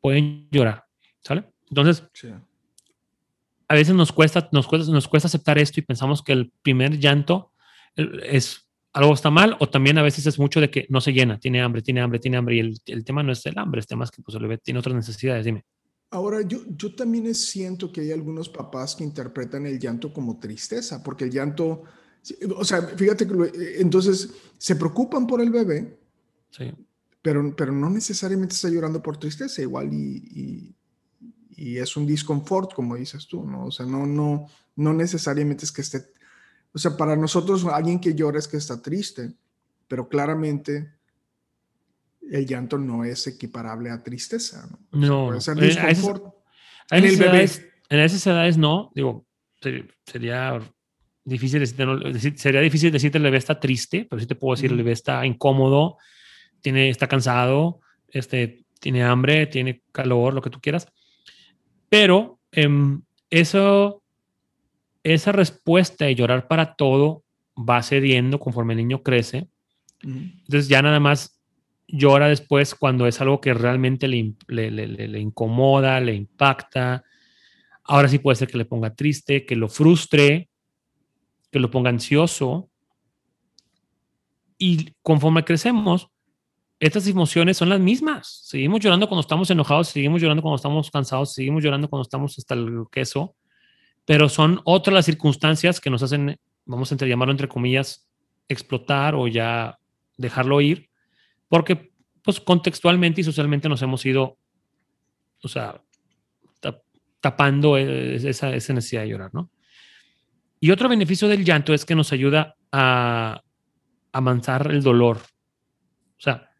[0.00, 0.84] pueden llorar,
[1.20, 1.44] ¿sale?
[1.68, 2.28] Entonces, Sí.
[3.68, 6.98] A veces nos cuesta, nos cuesta, nos cuesta aceptar esto y pensamos que el primer
[6.98, 7.52] llanto
[7.96, 11.38] es algo está mal o también a veces es mucho de que no se llena,
[11.38, 13.86] tiene hambre, tiene hambre, tiene hambre y el, el tema no es el hambre, el
[13.86, 15.64] tema es que pues, el bebé tiene otras necesidades, dime.
[16.10, 21.02] Ahora, yo, yo también siento que hay algunos papás que interpretan el llanto como tristeza,
[21.02, 21.82] porque el llanto,
[22.56, 23.34] o sea, fíjate que
[23.80, 25.98] entonces se preocupan por el bebé,
[26.50, 26.70] Sí.
[27.20, 30.74] pero, pero no necesariamente está llorando por tristeza, igual y, y,
[31.56, 33.66] y es un disconfort, como dices tú, ¿no?
[33.66, 35.98] O sea, no, no, no necesariamente es que esté,
[36.72, 39.32] o sea, para nosotros alguien que llora es que está triste,
[39.88, 40.92] pero claramente
[42.30, 44.78] el llanto no es equiparable a tristeza, ¿no?
[44.90, 45.62] O sea, No, puede ser.
[45.62, 46.24] Eh, disconfort.
[46.90, 47.30] En esas el bebé.
[47.38, 49.26] edades- en esas edades no, digo,
[49.62, 50.58] se- sería
[51.24, 54.76] difícil decir- sería difícil decirte el bebé está triste, pero sí te puedo decir el
[54.78, 55.98] bebé está incómodo,
[56.60, 60.88] tiene, está cansado, este, tiene hambre, tiene calor, lo que tú quieras.
[61.94, 64.02] Pero em, eso,
[65.04, 67.22] esa respuesta de llorar para todo
[67.56, 69.48] va cediendo conforme el niño crece.
[70.02, 71.40] Entonces ya nada más
[71.86, 77.04] llora después cuando es algo que realmente le- le- le incomoda, le impacta.
[77.84, 80.48] Ahora sí puede ser que le ponga triste, que lo frustre,
[81.52, 82.70] que lo ponga ansioso.
[84.58, 86.08] Y conforme crecemos,
[86.84, 88.42] estas emociones son las mismas.
[88.44, 92.54] Seguimos llorando cuando estamos enojados, seguimos llorando cuando estamos cansados, seguimos llorando cuando estamos hasta
[92.54, 93.34] el queso,
[94.04, 98.06] pero son otras las circunstancias que nos hacen, vamos a llamarlo entre comillas,
[98.48, 99.78] explotar o ya
[100.18, 100.90] dejarlo ir,
[101.48, 101.90] porque
[102.22, 104.38] pues contextualmente y socialmente nos hemos ido,
[105.42, 105.82] o sea,
[106.60, 106.82] tap-
[107.20, 109.50] tapando eh, esa, esa necesidad de llorar, ¿no?
[110.60, 113.42] Y otro beneficio del llanto es que nos ayuda a
[114.12, 115.18] amansar el dolor.
[116.16, 116.50] O sea,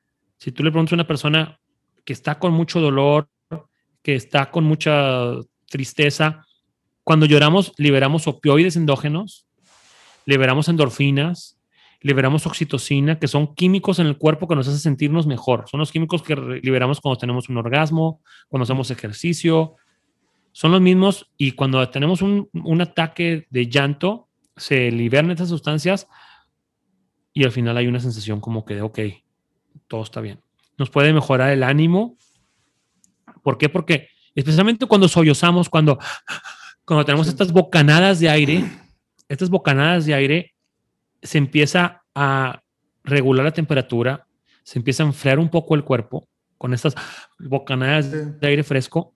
[0.44, 1.58] si tú le preguntas a una persona
[2.04, 3.30] que está con mucho dolor,
[4.02, 5.36] que está con mucha
[5.70, 6.44] tristeza,
[7.02, 9.46] cuando lloramos liberamos opioides endógenos,
[10.26, 11.58] liberamos endorfinas,
[12.02, 15.64] liberamos oxitocina, que son químicos en el cuerpo que nos hacen sentirnos mejor.
[15.66, 19.76] Son los químicos que liberamos cuando tenemos un orgasmo, cuando hacemos ejercicio.
[20.52, 24.28] Son los mismos y cuando tenemos un, un ataque de llanto,
[24.58, 26.06] se liberan estas sustancias
[27.32, 28.98] y al final hay una sensación como que de, ok,
[29.88, 30.40] todo está bien.
[30.78, 32.16] Nos puede mejorar el ánimo.
[33.42, 33.68] ¿Por qué?
[33.68, 35.98] Porque especialmente cuando sollozamos, cuando,
[36.84, 38.64] cuando tenemos estas bocanadas de aire,
[39.28, 40.54] estas bocanadas de aire,
[41.22, 42.62] se empieza a
[43.04, 44.26] regular la temperatura,
[44.62, 46.26] se empieza a enfriar un poco el cuerpo
[46.58, 46.94] con estas
[47.38, 48.16] bocanadas Sí.
[48.40, 49.14] de aire fresco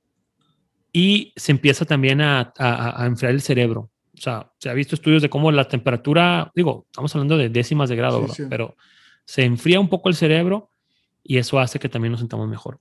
[0.92, 3.90] y se empieza también a, a- a enfriar el cerebro.
[4.14, 7.88] O sea, se ha visto estudios de cómo la temperatura, digo, estamos hablando de décimas
[7.88, 8.34] de grado, Sí, ¿verdad?
[8.36, 8.46] sí.
[8.50, 8.76] pero
[9.28, 10.70] se enfría un poco el cerebro
[11.22, 12.80] y eso hace que también nos sentamos mejor.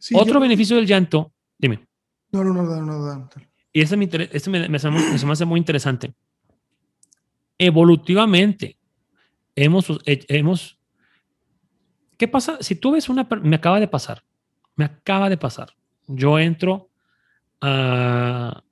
[0.00, 1.86] Sí, Otro yo- beneficio del llanto, dime,
[2.32, 3.30] No, no, no, no, no, no, no.
[3.72, 6.12] y este me, este me, me me- hace muy interesante.
[7.56, 8.76] Evolutivamente,
[9.54, 10.76] hemos, he- hemos...
[12.16, 12.58] ¿Qué pasa?
[12.60, 13.28] Si tú ves una...
[13.42, 14.24] Me acaba de pasar.
[14.74, 15.72] Me acaba de pasar.
[16.08, 16.90] Yo entro
[17.60, 18.62] a...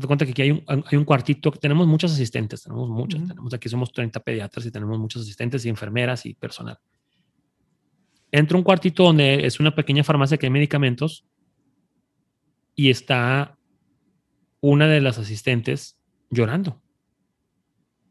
[0.00, 3.28] Te cuenta que aquí hay un, hay un cuartito, tenemos muchas asistentes, tenemos muchas, Ujú.
[3.28, 6.78] tenemos aquí somos 30 pediatras y tenemos muchos asistentes y enfermeras y personal.
[8.30, 11.24] Entro a un cuartito donde es una pequeña farmacia que hay medicamentos
[12.76, 13.58] y está
[14.60, 15.98] una de las asistentes
[16.30, 16.80] llorando,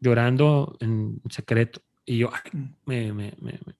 [0.02, 1.82] llorando en secreto.
[2.06, 2.73] Y yo, ay, Mm.
[2.86, 3.78] me, me, me, me-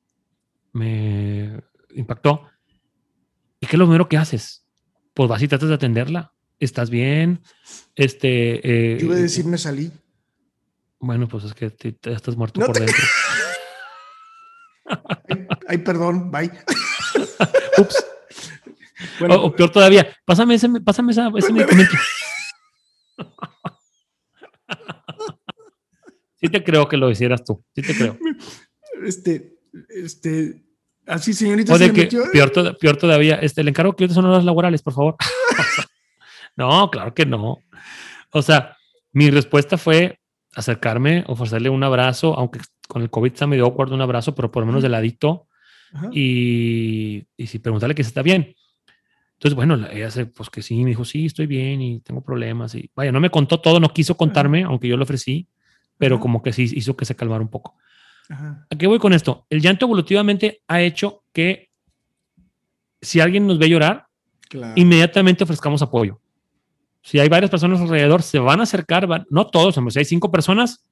[0.74, 1.64] me
[1.96, 2.44] impactó.
[3.60, 4.66] ¿Y qué es lo primero que haces?
[5.14, 6.34] Pues vas y tratas de atenderla.
[6.60, 7.42] ¿Estás bien?
[7.96, 9.92] Este, eh, Yo iba a decir, me salí.
[11.00, 13.04] Bueno, pues es que te- te- estás muerto No por te- dentro.
[15.30, 16.52] Ay, ay, perdón, bye.
[17.78, 18.06] Ups.
[19.20, 21.96] Bueno, o, o peor todavía, pásame ese, pásame esa- ese medicamento.
[26.40, 27.64] Sí te creo que lo hicieras tú.
[27.76, 28.18] Sí te creo.
[29.04, 29.58] este,
[29.90, 30.64] este,
[31.06, 33.96] así, señorita, O se de le que, metió- peor, to- peor todavía, este, le encargo
[33.96, 35.16] que son horas laborales, por favor.
[36.58, 37.60] no, claro que no.
[38.32, 38.76] O sea,
[39.14, 40.20] mi respuesta fue
[40.56, 44.64] acercarme, ofrecerle un abrazo, aunque con el COVID está medio awkward un abrazo, pero por
[44.64, 45.48] lo menos de ladito,
[45.94, 46.10] Ajá.
[46.12, 48.56] y, y si preguntarle que si está bien.
[49.34, 52.22] Entonces, bueno, la- ella se, pues que sí, me dijo, sí, estoy bien y tengo
[52.24, 52.74] problemas.
[52.76, 55.48] Y vaya, no me contó todo, no quiso contarme, aunque yo le ofrecí,
[55.98, 56.22] pero Ajá.
[56.24, 57.76] como que sí hizo que se calmara un poco.
[58.30, 59.46] ¿A qué voy con esto?
[59.50, 61.70] El llanto evolutivamente ha hecho que
[63.02, 64.08] si alguien nos ve llorar,
[64.50, 64.74] Claro.
[64.76, 66.20] inmediatamente ofrezcamos apoyo.
[67.02, 70.84] Si hay varias personas alrededor, se van a acercar, no todos, si hay cinco personas,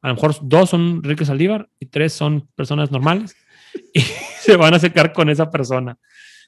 [0.00, 3.36] a lo mejor dos son Enrique Saldívar y tres son personas normales
[3.94, 5.96] y se van a acercar con esa persona.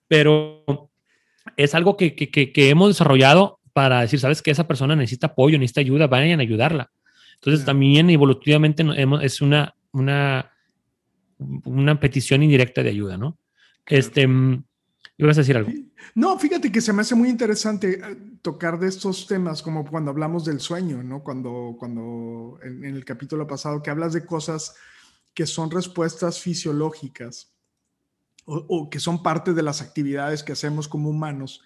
[0.09, 0.65] Pero
[1.57, 5.59] es algo que, que, que, hemos desarrollado para decir, sabes que esa persona necesita apoyo,
[5.59, 6.91] necesita ayuda, vayan a ayudarla.
[7.35, 8.85] Entonces también evolutivamente
[9.23, 10.51] es una, una,
[11.39, 13.39] una petición indirecta de ayuda, ¿no?
[13.87, 14.65] Este, mm,
[15.17, 15.71] ¿ibas a decir algo?
[16.15, 20.11] No, fíjate que se me hace muy interesante eh, tocar de estos temas, como cuando
[20.11, 21.23] hablamos del sueño, ¿no?
[21.23, 24.75] Cuando, cuando en, el capítulo pasado que hablas de cosas
[25.33, 27.53] que son respuestas fisiológicas
[28.47, 31.63] o, que son parte de las actividades que hacemos como humanos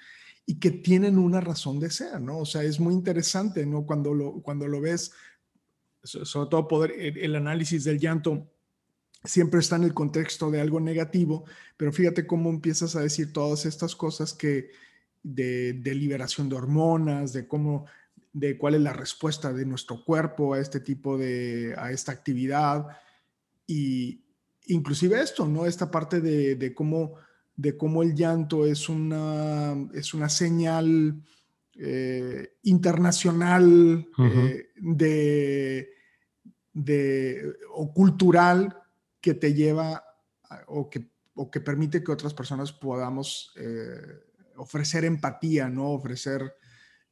[0.46, 2.38] y que tienen una razón de ser, ¿no?
[2.38, 3.84] O sea, es muy interesante, ¿no?
[3.84, 5.12] Cuando lo, cuando lo ves,
[6.02, 8.48] sobre todo el análisis del llanto
[9.28, 11.44] siempre está en el contexto de algo negativo,
[11.76, 14.70] pero fíjate cómo empiezas a decir todas estas cosas que
[15.22, 17.84] de, liberación de hormonas, de cómo,
[18.32, 22.86] de cuál es la respuesta de nuestro cuerpo a este tipo de, a esta actividad
[23.66, 24.22] y
[24.66, 25.66] inclusive esto, ¿no?
[25.66, 27.16] Esta parte de, cómo,
[27.54, 31.22] de cómo el llanto es una, es una señal
[31.74, 35.90] eh, internacional eh, de,
[36.72, 38.77] de, o cultural
[39.20, 40.04] que te lleva
[40.66, 44.24] o que, o que permite que otras personas podamos eh,
[44.56, 45.90] ofrecer empatía, ¿no?
[45.90, 46.54] Ofrecer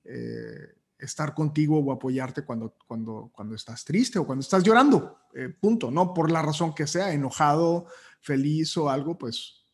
[0.05, 5.49] eh, estar contigo o apoyarte cuando, cuando, cuando estás triste o cuando estás llorando, eh,
[5.49, 6.14] punto, ¿no?
[6.14, 7.87] Por la razón que sea, enojado,
[8.21, 9.66] feliz o algo, pues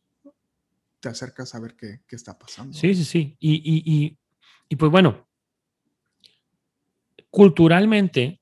[1.01, 2.77] te acercas a ver qué, qué está pasando.
[2.77, 3.37] Sí, sí, sí.
[3.41, 4.19] Y, y, y,
[4.69, 5.27] y pues bueno,
[7.31, 8.41] culturalmente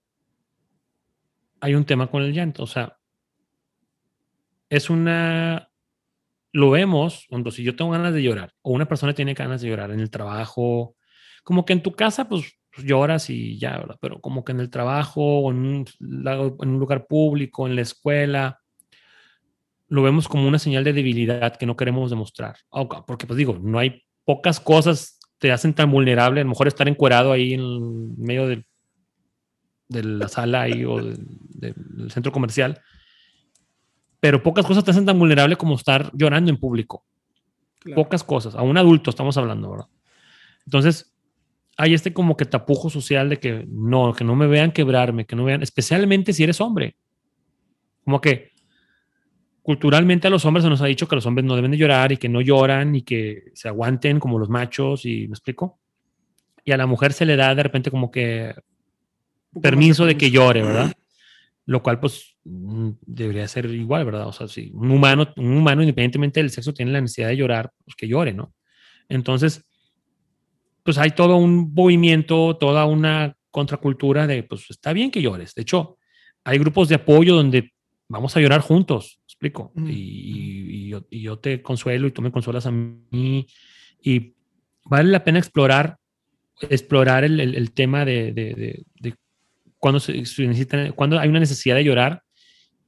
[1.60, 2.99] hay un tema con el llanto, o sea,
[4.70, 5.68] es una,
[6.52, 9.68] lo vemos cuando si yo tengo ganas de llorar o una persona tiene ganas de
[9.68, 10.96] llorar en el trabajo,
[11.42, 13.96] como que en tu casa pues, pues lloras y ya, ¿verdad?
[14.00, 18.60] Pero como que en el trabajo o en un, lugar público, en la escuela,
[19.88, 22.56] lo vemos como una señal de debilidad que no queremos demostrar.
[23.06, 26.86] Porque pues digo, no hay pocas cosas te hacen tan vulnerable, a lo mejor estar
[26.86, 28.64] encuerado ahí en medio de
[29.88, 32.80] la sala ahí o del centro comercial
[34.20, 37.04] pero pocas cosas te hacen tan vulnerable como estar llorando en público.
[37.94, 39.88] Pocas cosas, a un adulto estamos hablando, ¿verdad?
[40.66, 41.16] Entonces,
[41.78, 45.34] hay este como que tapujo social de que no, que no me vean quebrarme, que
[45.34, 46.96] no vean, especialmente si eres hombre.
[48.04, 48.50] Como que
[49.62, 52.12] culturalmente a los hombres se nos ha dicho que los hombres no deben de llorar
[52.12, 55.80] y que no lloran y que se aguanten como los machos y me explico.
[56.64, 58.54] Y a la mujer se le da de repente como que
[59.62, 60.92] permiso de que llore, ¿verdad?
[61.64, 64.26] Lo cual pues debería ser igual, ¿verdad?
[64.26, 67.70] O sea, si un humano, un humano independientemente del sexo tiene la necesidad de llorar,
[67.84, 68.54] pues que llore, ¿no?
[69.08, 69.64] Entonces,
[70.82, 75.54] pues hay todo un movimiento, toda una contracultura de, pues está bien que llores.
[75.54, 75.98] De hecho,
[76.44, 77.72] hay grupos de apoyo donde
[78.08, 82.70] vamos a llorar juntos, explico, mm, y, yo, te consuelo y tú me consuelas a
[82.70, 83.46] mí,
[84.02, 84.34] y
[84.84, 85.98] vale la pena explorar,
[86.68, 89.14] explorar el, tema de, de,
[89.78, 92.22] cuando se, necesita, cuando hay una necesidad de llorar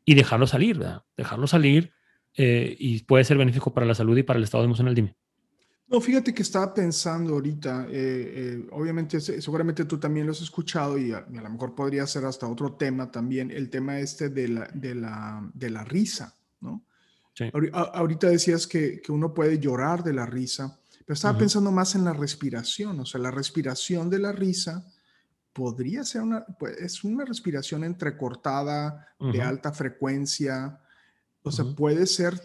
[0.04, 1.02] y dejarlo salir, ¿verdad?
[1.16, 1.92] Dejarlo salir
[2.36, 4.94] eh, y puede ser benéfico para la salud y para el estado emocional.
[4.94, 5.16] Dime.
[5.88, 10.96] No, fíjate que estaba pensando ahorita, eh, eh, obviamente seguramente tú también lo has escuchado
[10.96, 14.70] y a, lo mejor podría ser hasta otro tema también, el tema este de la,
[14.72, 16.82] de la, de la risa, ¿no?
[17.34, 17.44] Sí.
[17.72, 22.04] Ahorita decías que, que, uno puede llorar de la risa, pero estaba pensando más en
[22.04, 24.86] la respiración, o sea, la respiración de la risa
[25.52, 30.80] podría ser una, pues, es una respiración entrecortada, de alta frecuencia,
[31.42, 32.40] o sea, puede ser,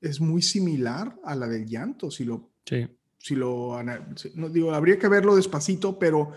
[0.00, 2.50] es muy similar a la del llanto, si lo,
[3.18, 3.80] si lo,
[4.34, 6.32] no, digo, habría que verlo despacito, pero,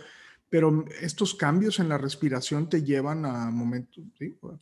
[0.49, 4.03] pero estos cambios en la respiración te llevan a momentos,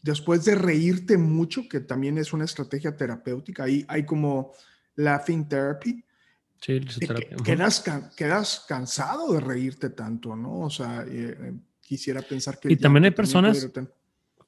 [0.02, 4.54] después de reírte mucho, que también es una estrategia terapéutica, ahí hay como
[4.96, 6.06] laughing therapy,
[6.62, 6.82] Sí,
[7.44, 7.84] quedas,
[8.18, 10.62] quedas cansado de reírte tanto, ¿no?
[10.62, 12.72] O sea, eh, eh, quisiera pensar que...
[12.72, 13.70] Y también hay personas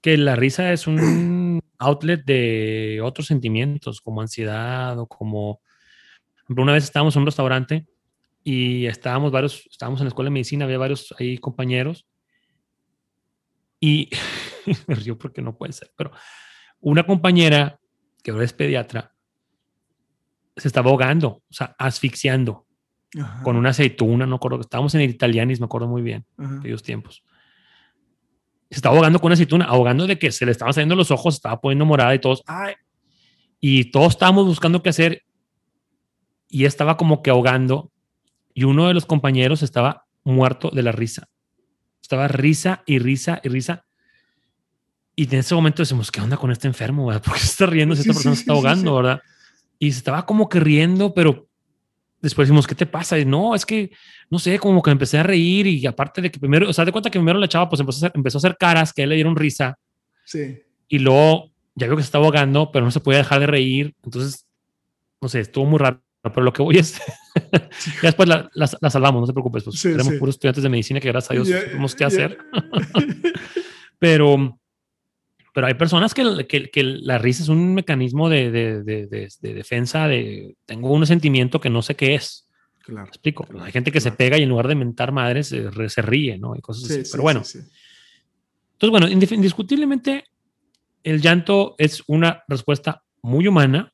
[0.01, 5.61] que la risa es un outlet de otros sentimientos, como ansiedad o como...
[6.49, 7.87] Una vez estábamos en un restaurante
[8.43, 12.05] y estábamos varios, estábamos en la escuela de medicina, había varios ahí compañeros
[13.79, 14.09] y
[14.87, 16.11] me río porque no puede ser, pero
[16.81, 17.79] una compañera
[18.21, 19.10] que ahora es pediatra
[20.61, 22.67] se estaba ahogando, o sea, asfixiando
[23.43, 26.25] con una aceituna, no acuerdo, estábamos en el Italianis, me acuerdo muy bien,
[26.59, 27.23] aquellos tiempos.
[28.69, 31.35] Se estaba ahogando con una aceituna, ahogando de que se le estaban saliendo los ojos,
[31.35, 32.75] estaba poniendo morada y todos, ay,
[33.59, 35.23] y todos estábamos buscando qué hacer
[36.47, 37.91] y estaba como que ahogando
[38.53, 41.27] y uno de los compañeros estaba muerto de la risa.
[42.01, 43.85] Estaba risa y risa y risa.
[45.15, 47.07] Y en ese momento decimos, ¿qué onda con este enfermo?
[47.07, 47.23] ¿verdad?
[47.23, 49.21] ¿Por qué se está riendo si esta persona se está ahogando, verdad?
[49.81, 51.47] Y se estaba como que riendo, pero
[52.21, 53.17] después decimos, ¿qué te pasa?
[53.17, 53.89] Y no, es que,
[54.29, 56.91] no sé, como que empecé a reír y aparte de que primero, o sea, de
[56.91, 59.03] cuenta que primero la chava pues empezó a hacer, empezó a hacer caras que a
[59.05, 59.79] él le dieron risa.
[60.23, 60.61] Sí.
[60.87, 63.95] Y luego ya vio que se estaba ahogando, pero no se podía dejar de reír.
[64.03, 64.45] Entonces,
[65.19, 65.99] no sé, estuvo muy raro.
[66.21, 67.01] Pero lo que voy es,
[67.51, 67.69] ya
[68.03, 70.19] después la, la, la, salvamos, no te preocupes, pues Sí, tenemos sí.
[70.19, 72.05] puros estudiantes de medicina que gracias a Dios qué ya.
[72.05, 72.37] hacer.
[73.97, 74.59] pero,
[75.53, 79.29] pero hay personas que, que, que la risa es un mecanismo de, de, de, de-
[79.41, 82.47] de defensa, de tengo un sentimiento que no sé qué es.
[82.79, 83.03] Claro.
[83.05, 83.43] ¿Me explico?
[83.45, 84.17] Claro, hay gente que se claro.
[84.17, 86.55] pega y en lugar de mentar madres se, re- se ríe, ¿no?
[86.55, 87.05] Y cosas Sí, así.
[87.05, 87.59] sí, Pero bueno, sí,
[88.73, 90.23] entonces, bueno, indiscutiblemente
[91.03, 93.93] el llanto es una respuesta muy humana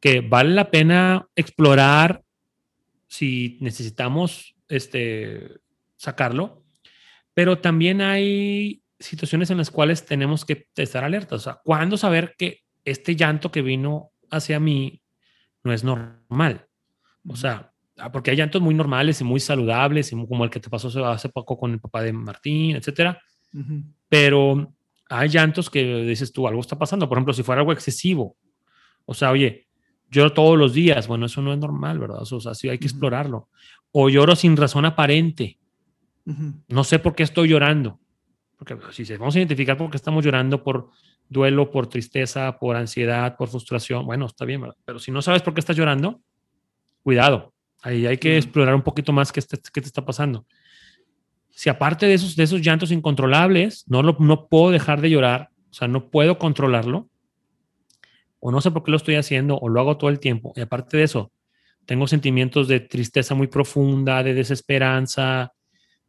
[0.00, 2.22] que vale la pena explorar
[3.06, 5.50] si necesitamos este,
[5.96, 6.64] sacarlo,
[7.34, 11.40] pero también hay situaciones en las cuales tenemos que estar alertas.
[11.40, 15.02] O sea, ¿cuándo saber que este llanto que vino hacia mí
[15.64, 16.66] no es normal?
[17.28, 20.60] O sea, ah, porque hay llantos muy normales y muy saludables, y como el que
[20.60, 23.20] te pasó hace- poco con el papá de Martín, etcétera
[23.54, 23.82] Ujú.
[24.08, 24.72] pero
[25.08, 27.08] hay llantos que dices tú, algo está pasando.
[27.08, 28.36] Por ejemplo, si fuera algo excesivo,
[29.04, 29.66] o sea, oye,
[30.10, 32.22] lloro todos los días, bueno, eso no es normal, ¿verdad?
[32.22, 32.94] O sea, sí hay que Ujú.
[32.94, 33.48] explorarlo.
[33.92, 35.58] O lloro sin razón aparente,
[36.26, 36.54] Ujú.
[36.68, 38.00] no sé por qué estoy llorando.
[38.64, 40.90] Porque si se vamos a identificar por qué estamos llorando por
[41.28, 44.76] duelo, por tristeza, por ansiedad, por frustración, bueno, está bien, ¿verdad?
[44.84, 46.20] Pero si no sabes por qué estás llorando,
[47.02, 47.52] cuidado.
[47.82, 50.46] Ahí hay que explorar un poquito más qué, está- qué te está pasando.
[51.50, 55.50] Si aparte de esos, de esos llantos incontrolables, no, lo, no puedo dejar de llorar,
[55.70, 57.08] o sea, no puedo controlarlo,
[58.38, 60.60] o no sé por qué lo estoy haciendo, o lo hago todo el tiempo, y
[60.60, 61.32] aparte de eso,
[61.86, 65.52] tengo sentimientos de tristeza muy profunda, de desesperanza,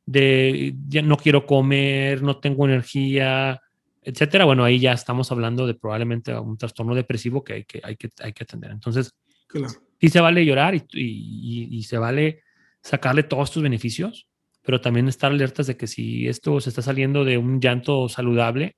[0.06, 3.62] de ya no quiero comer, no tengo energía,
[4.02, 4.46] etcétera.
[4.46, 8.10] Bueno, ahí ya estamos hablando de probablemente un trastorno depresivo que hay que, hay que,
[8.22, 8.72] hay que atender.
[8.72, 9.14] Entonces,
[9.48, 9.74] Claro.
[10.00, 12.42] sí se vale llorar y, y- y- se vale
[12.82, 14.28] sacarle todos estos beneficios,
[14.62, 18.76] pero también estar alertas de que si esto se está saliendo de un llanto saludable,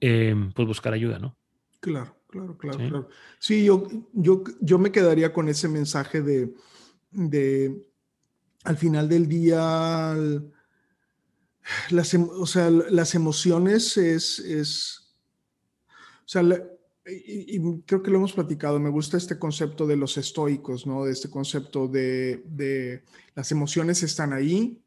[0.00, 1.36] eh, pues buscar ayuda, ¿no?
[1.80, 2.88] Claro, claro, claro, Sí.
[2.88, 3.08] claro.
[3.38, 6.52] Sí, yo, yo, yo me quedaría con ese mensaje de,
[7.10, 7.76] de
[8.66, 10.14] al final del día,
[11.90, 15.02] las, em- o sea, las emociones es, es
[16.24, 16.42] o sea,
[17.06, 21.04] y, y creo que lo hemos platicado, me gusta este concepto de los estoicos, ¿no?
[21.04, 23.02] De este concepto de, de
[23.34, 24.82] las emociones están ahí,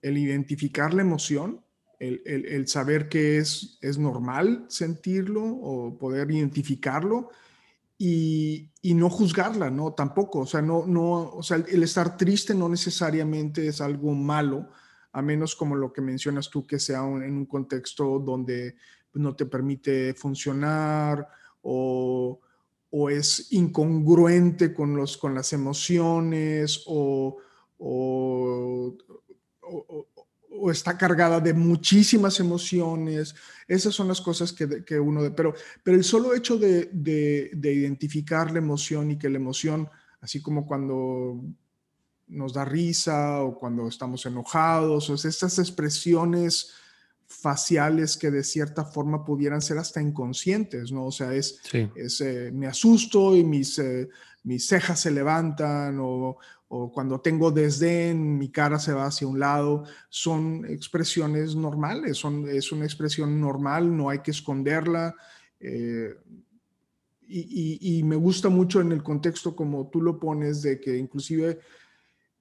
[0.00, 1.60] el identificar la emoción,
[1.98, 7.30] el, el- el saber que es, es normal sentirlo o poder identificarlo
[7.98, 9.92] y, y no juzgarla, ¿no?
[9.92, 14.70] Tampoco, o sea, no, no, o sea, el, estar triste no necesariamente es algo malo,
[15.12, 18.76] a menos como lo que mencionas tú, que sea en un contexto donde
[19.14, 21.26] no te permite funcionar
[21.62, 22.38] o,
[22.90, 27.36] o es incongruente con, los, con las emociones o-
[30.68, 33.34] o- está cargada de muchísimas emociones.
[33.66, 35.22] Esas son las cosas que, que uno...
[35.22, 39.36] de- pero, pero el solo hecho de, de- de identificar la emoción y que la
[39.38, 39.88] emoción,
[40.20, 41.40] así como cuando
[42.28, 46.72] nos da risa o cuando estamos enojados, o sea, estas expresiones
[47.26, 51.06] faciales que de cierta forma pudieran ser hasta inconscientes, ¿no?
[51.06, 51.88] O sea, es, Sí.
[51.94, 54.08] es, eh, me asusto y mis, eh,
[54.44, 59.40] mis cejas se levantan o, o cuando tengo desdén, mi cara se va hacia un
[59.40, 65.14] lado, son expresiones normales, son, es una expresión normal, no hay que esconderla.
[65.60, 66.14] eh,
[67.30, 70.96] y, y- y me gusta mucho en el contexto como tú lo pones de que
[70.96, 71.58] inclusive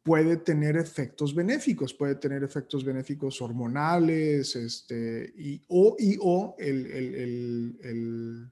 [0.04, 6.86] puede tener efectos benéficos, puede tener efectos benéficos hormonales, este, y, o, y, o el,
[6.86, 8.52] el, el,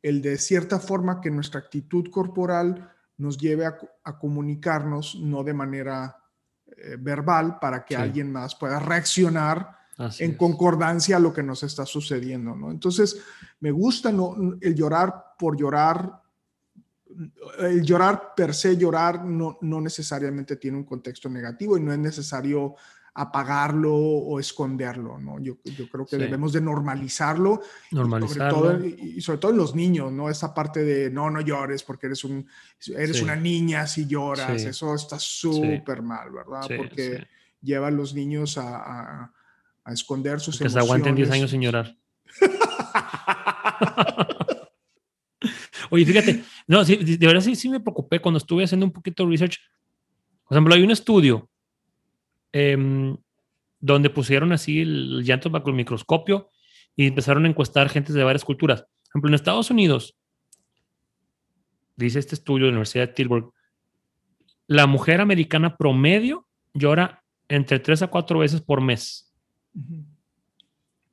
[0.00, 5.54] el, de cierta forma que nuestra actitud corporal nos lleve a, a comunicarnos no de
[5.54, 6.16] manera
[6.66, 8.00] eh, verbal para que Sí.
[8.00, 10.36] alguien más pueda reaccionar Así en es.
[10.36, 12.70] concordancia a lo que nos está sucediendo, ¿no?
[12.72, 13.20] Entonces,
[13.60, 16.20] me gusta no, el llorar por llorar,
[17.60, 21.98] el llorar per se, llorar no, no necesariamente tiene un contexto negativo y no es
[21.98, 22.74] necesario
[23.16, 25.38] apagarlo o esconderlo, ¿no?
[25.40, 26.22] Yo, yo creo que Sí.
[26.22, 28.54] debemos de normalizarlo, y sobre, Normalizarlo.
[28.60, 30.28] todo, y sobre todo en los niños, ¿no?
[30.28, 32.46] Esa parte de no, no llores porque eres, un,
[32.96, 33.22] eres Sí.
[33.22, 34.68] una niña si lloras, Sí.
[34.68, 36.62] eso está súper mal, ¿verdad?
[36.76, 37.26] Porque
[37.62, 39.32] lleva a los niños a, a-
[39.84, 40.84] a esconder sus Que se emociones.
[40.86, 41.96] aguanten 10 años sin llorar.
[45.90, 49.30] Oye, fíjate, no, de verdad sí, sí me preocupé cuando estuve haciendo un poquito de
[49.30, 49.58] research.
[50.48, 51.48] Por ejemplo, hay un estudio
[52.54, 53.16] em,
[53.80, 56.50] donde pusieron así el llanto bajo el microscopio
[56.96, 58.82] y empezaron a encuestar gente de varias culturas.
[58.82, 60.16] Por ejemplo, en Estados Unidos,
[61.96, 63.52] dice este estudio de la Universidad de Tilburg,
[64.68, 69.34] la mujer americana promedio llora entre tres a cuatro veces por mes.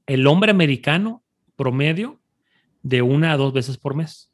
[0.05, 1.23] El hombre americano
[1.55, 2.21] promedio
[2.83, 4.31] de una a dos veces por mes.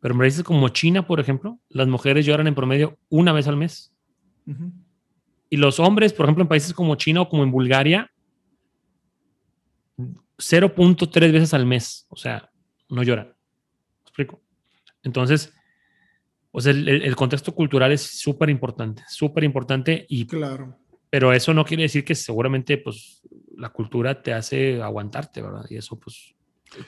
[0.00, 3.56] Pero en países como China, por ejemplo, las mujeres lloran en promedio una vez al
[3.56, 3.92] mes.
[5.50, 8.10] Y los hombres, por ejemplo, en países como China o como en Bulgaria,
[9.98, 12.06] 0.3 veces al mes.
[12.08, 12.50] O sea,
[12.88, 13.26] no lloran.
[13.26, 14.40] ¿Me explico?
[15.02, 15.52] Entonces,
[16.52, 20.06] o sea, el, contexto cultural es súper importante, súper importante.
[20.08, 20.76] Y, claro.
[21.08, 23.22] Pero eso no quiere decir que seguramente, pues,
[23.56, 25.66] la cultura te hace aguantarte, ¿verdad?
[25.68, 26.34] Y eso, pues,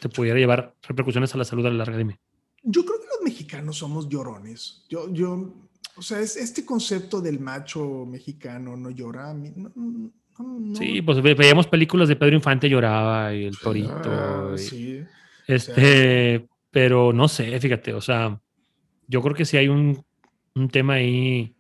[0.01, 1.97] te pudiera llevar repercusiones a la salud a la larga.
[1.97, 2.21] Dime.
[2.63, 4.85] Yo creo que los mexicanos somos llorones.
[4.89, 5.53] Yo, yo,
[5.97, 9.35] o sea, es este concepto del macho mexicano no llora.
[10.75, 14.01] Sí, pues veíamos películas de Pedro Infante lloraba y el torito.
[14.05, 15.05] Ah, sí.
[15.47, 18.41] Este, pero no sé, fíjate, o sea,
[19.07, 20.03] yo creo que sí hay un,
[20.55, 21.55] un tema ahí,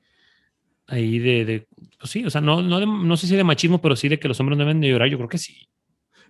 [0.86, 1.68] ahí de, de
[1.98, 4.28] pues sí, o sea, no, no, no sé si de machismo, pero sí de que
[4.28, 5.68] los hombres no deben de llorar, yo creo que sí.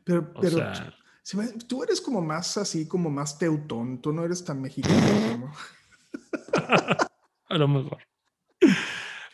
[0.03, 0.73] Pero, pero
[1.69, 5.53] tú eres como más así, como más teutón, tú no eres tan mexicano
[7.53, 7.99] a lo mejor.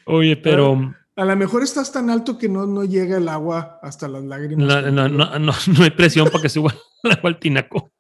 [0.06, 0.94] Oye, pero...
[1.16, 4.66] A lo mejor estás tan alto que no, no llega el agua hasta las lágrimas.
[4.66, 5.52] No, no, no, no,
[5.82, 7.90] hay presión para que suba el agua al tinaco.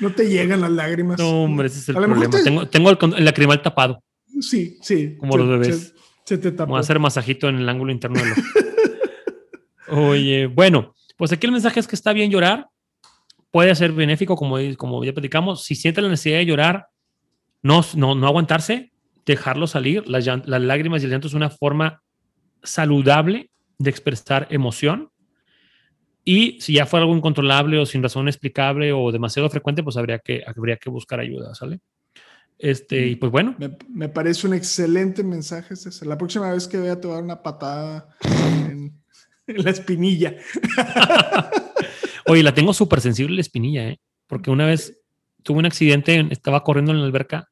[0.00, 1.18] No te llegan las lágrimas.
[1.18, 2.28] No, hombre, ese es el problema.
[2.30, 4.02] Tengo, tengo el, lacrimal tapado.
[4.40, 5.16] Sí, sí.
[5.18, 5.94] Como los bebés.
[6.24, 6.70] Se, te tapó.
[6.70, 8.42] Voy a hacer masajito en el ángulo interno del ojo.
[10.10, 12.68] Oye, bueno, pues aquí el mensaje es que está bien llorar.
[13.50, 15.64] Puede ser benéfico, como, como ya platicamos.
[15.64, 16.88] Si siente la necesidad de llorar,
[17.62, 18.92] no, no, no aguantarse,
[19.24, 20.08] dejarlo salir.
[20.08, 22.02] Las, las lágrimas y el llanto es una forma
[22.62, 25.10] saludable de expresar emoción.
[26.24, 30.20] Y si ya fue algo incontrolable o sin razón explicable o demasiado frecuente, pues habría
[30.20, 31.80] que, habría que buscar ayuda, ¿sale?
[32.58, 33.56] Este, y pues bueno.
[33.88, 36.06] Me, parece un excelente mensaje, César.
[36.06, 38.08] La próxima vez que vea te voy a dar una patada
[38.68, 39.02] en,
[39.48, 40.36] la espinilla.
[42.26, 43.98] Oye, la tengo súper sensible la espinilla, ¿eh?
[44.28, 45.00] Porque una vez
[45.42, 47.50] tuve un accidente, estaba corriendo en la alberca,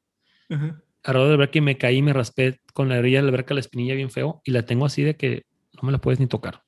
[1.03, 3.59] a de alberca y me caí me raspé con la orilla de la alberca la
[3.59, 6.63] espinilla bien feo y la tengo así de que no me la puedes ni tocar.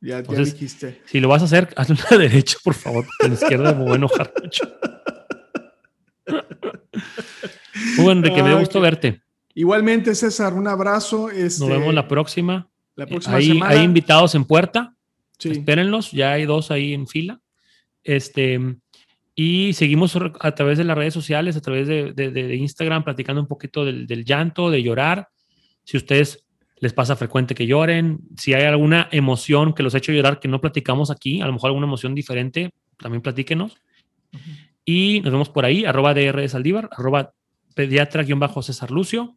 [0.00, 1.00] Ya, dijiste.
[1.06, 3.72] Si lo vas a hacer, hazlo a la derecha, por favor, porque en la izquierda
[3.74, 4.64] me voy a enojar mucho.
[8.10, 9.22] Enrique, me dio gusto verte.
[9.54, 11.30] Igualmente, César, un abrazo.
[11.30, 12.68] Este, Nos vemos la próxima.
[12.96, 13.72] La próxima hay, semana.
[13.72, 14.94] hay invitados en puerta.
[15.38, 15.50] Sí.
[15.50, 17.40] Espérenlos, ya hay dos ahí en fila.
[18.02, 18.60] Este,
[19.34, 23.48] y seguimos a través de las redes sociales, a través de, de, Instagram, platicando un
[23.48, 25.28] poquito del, del, llanto, de llorar.
[25.82, 30.12] Si ustedes les pasa frecuente que lloren, si hay alguna emoción que los ha hecho
[30.12, 33.76] llorar que no platicamos aquí, a lo mejor alguna emoción diferente, también platíquenos.
[34.84, 37.32] Y nos vemos por ahí, arroba DR de Saldívar, arroba
[37.74, 39.36] pediatra-césar Lucio,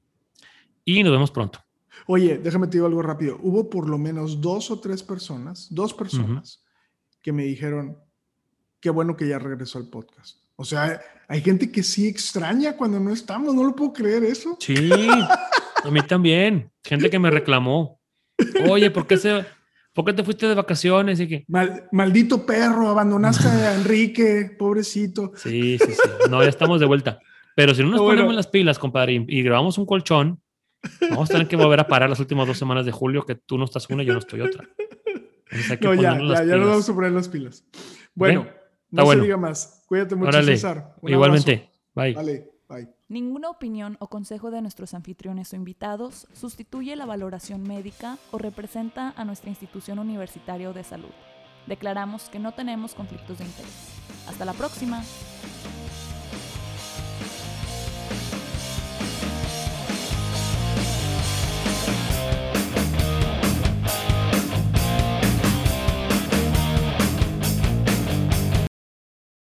[0.85, 1.59] y nos vemos pronto.
[2.05, 3.39] Oye, déjame te digo algo rápido.
[3.41, 6.63] Hubo por lo menos dos o tres personas, dos personas,
[7.21, 7.97] que me dijeron,
[8.79, 10.37] qué bueno que ya regresó al podcast.
[10.55, 14.57] O sea, hay gente que sí extraña cuando no estamos, no lo puedo creer eso.
[14.59, 14.89] Sí.
[14.89, 16.71] A mí también.
[16.83, 17.99] Gente que me reclamó.
[18.67, 19.45] Oye, ¿por qué, se,
[19.93, 21.19] ¿por qué te fuiste de vacaciones?
[21.19, 21.45] Y que...
[21.91, 25.31] maldito perro, abandonaste a Enrique, pobrecito.
[25.35, 26.09] Sí, sí, sí.
[26.29, 27.19] No, ya estamos de vuelta.
[27.55, 30.41] Pero si no nos ponemos las pilas, compadre, y, grabamos un colchón,
[31.01, 33.57] vamos a tener que volver a parar las últimas dos semanas de julio, que tú
[33.57, 34.67] no estás una y yo no estoy otra.
[35.81, 37.63] no, ya, ya, ya nos vamos a poner las pilas.
[38.13, 38.47] Bueno,
[38.91, 39.21] no bueno.
[39.21, 39.83] se diga más.
[39.87, 40.53] Cuídate mucho, Órale.
[40.53, 40.95] César.
[41.03, 41.69] Igualmente.
[41.93, 42.13] Bye.
[42.13, 42.51] Vale.
[42.69, 42.87] Bye.
[43.07, 49.13] Ninguna opinión o consejo de nuestros anfitriones o invitados sustituye la valoración médica o representa
[49.15, 51.11] a nuestra institución universitaria o de salud.
[51.65, 53.93] Declaramos que no tenemos conflictos de interés.
[54.27, 55.03] Hasta la próxima.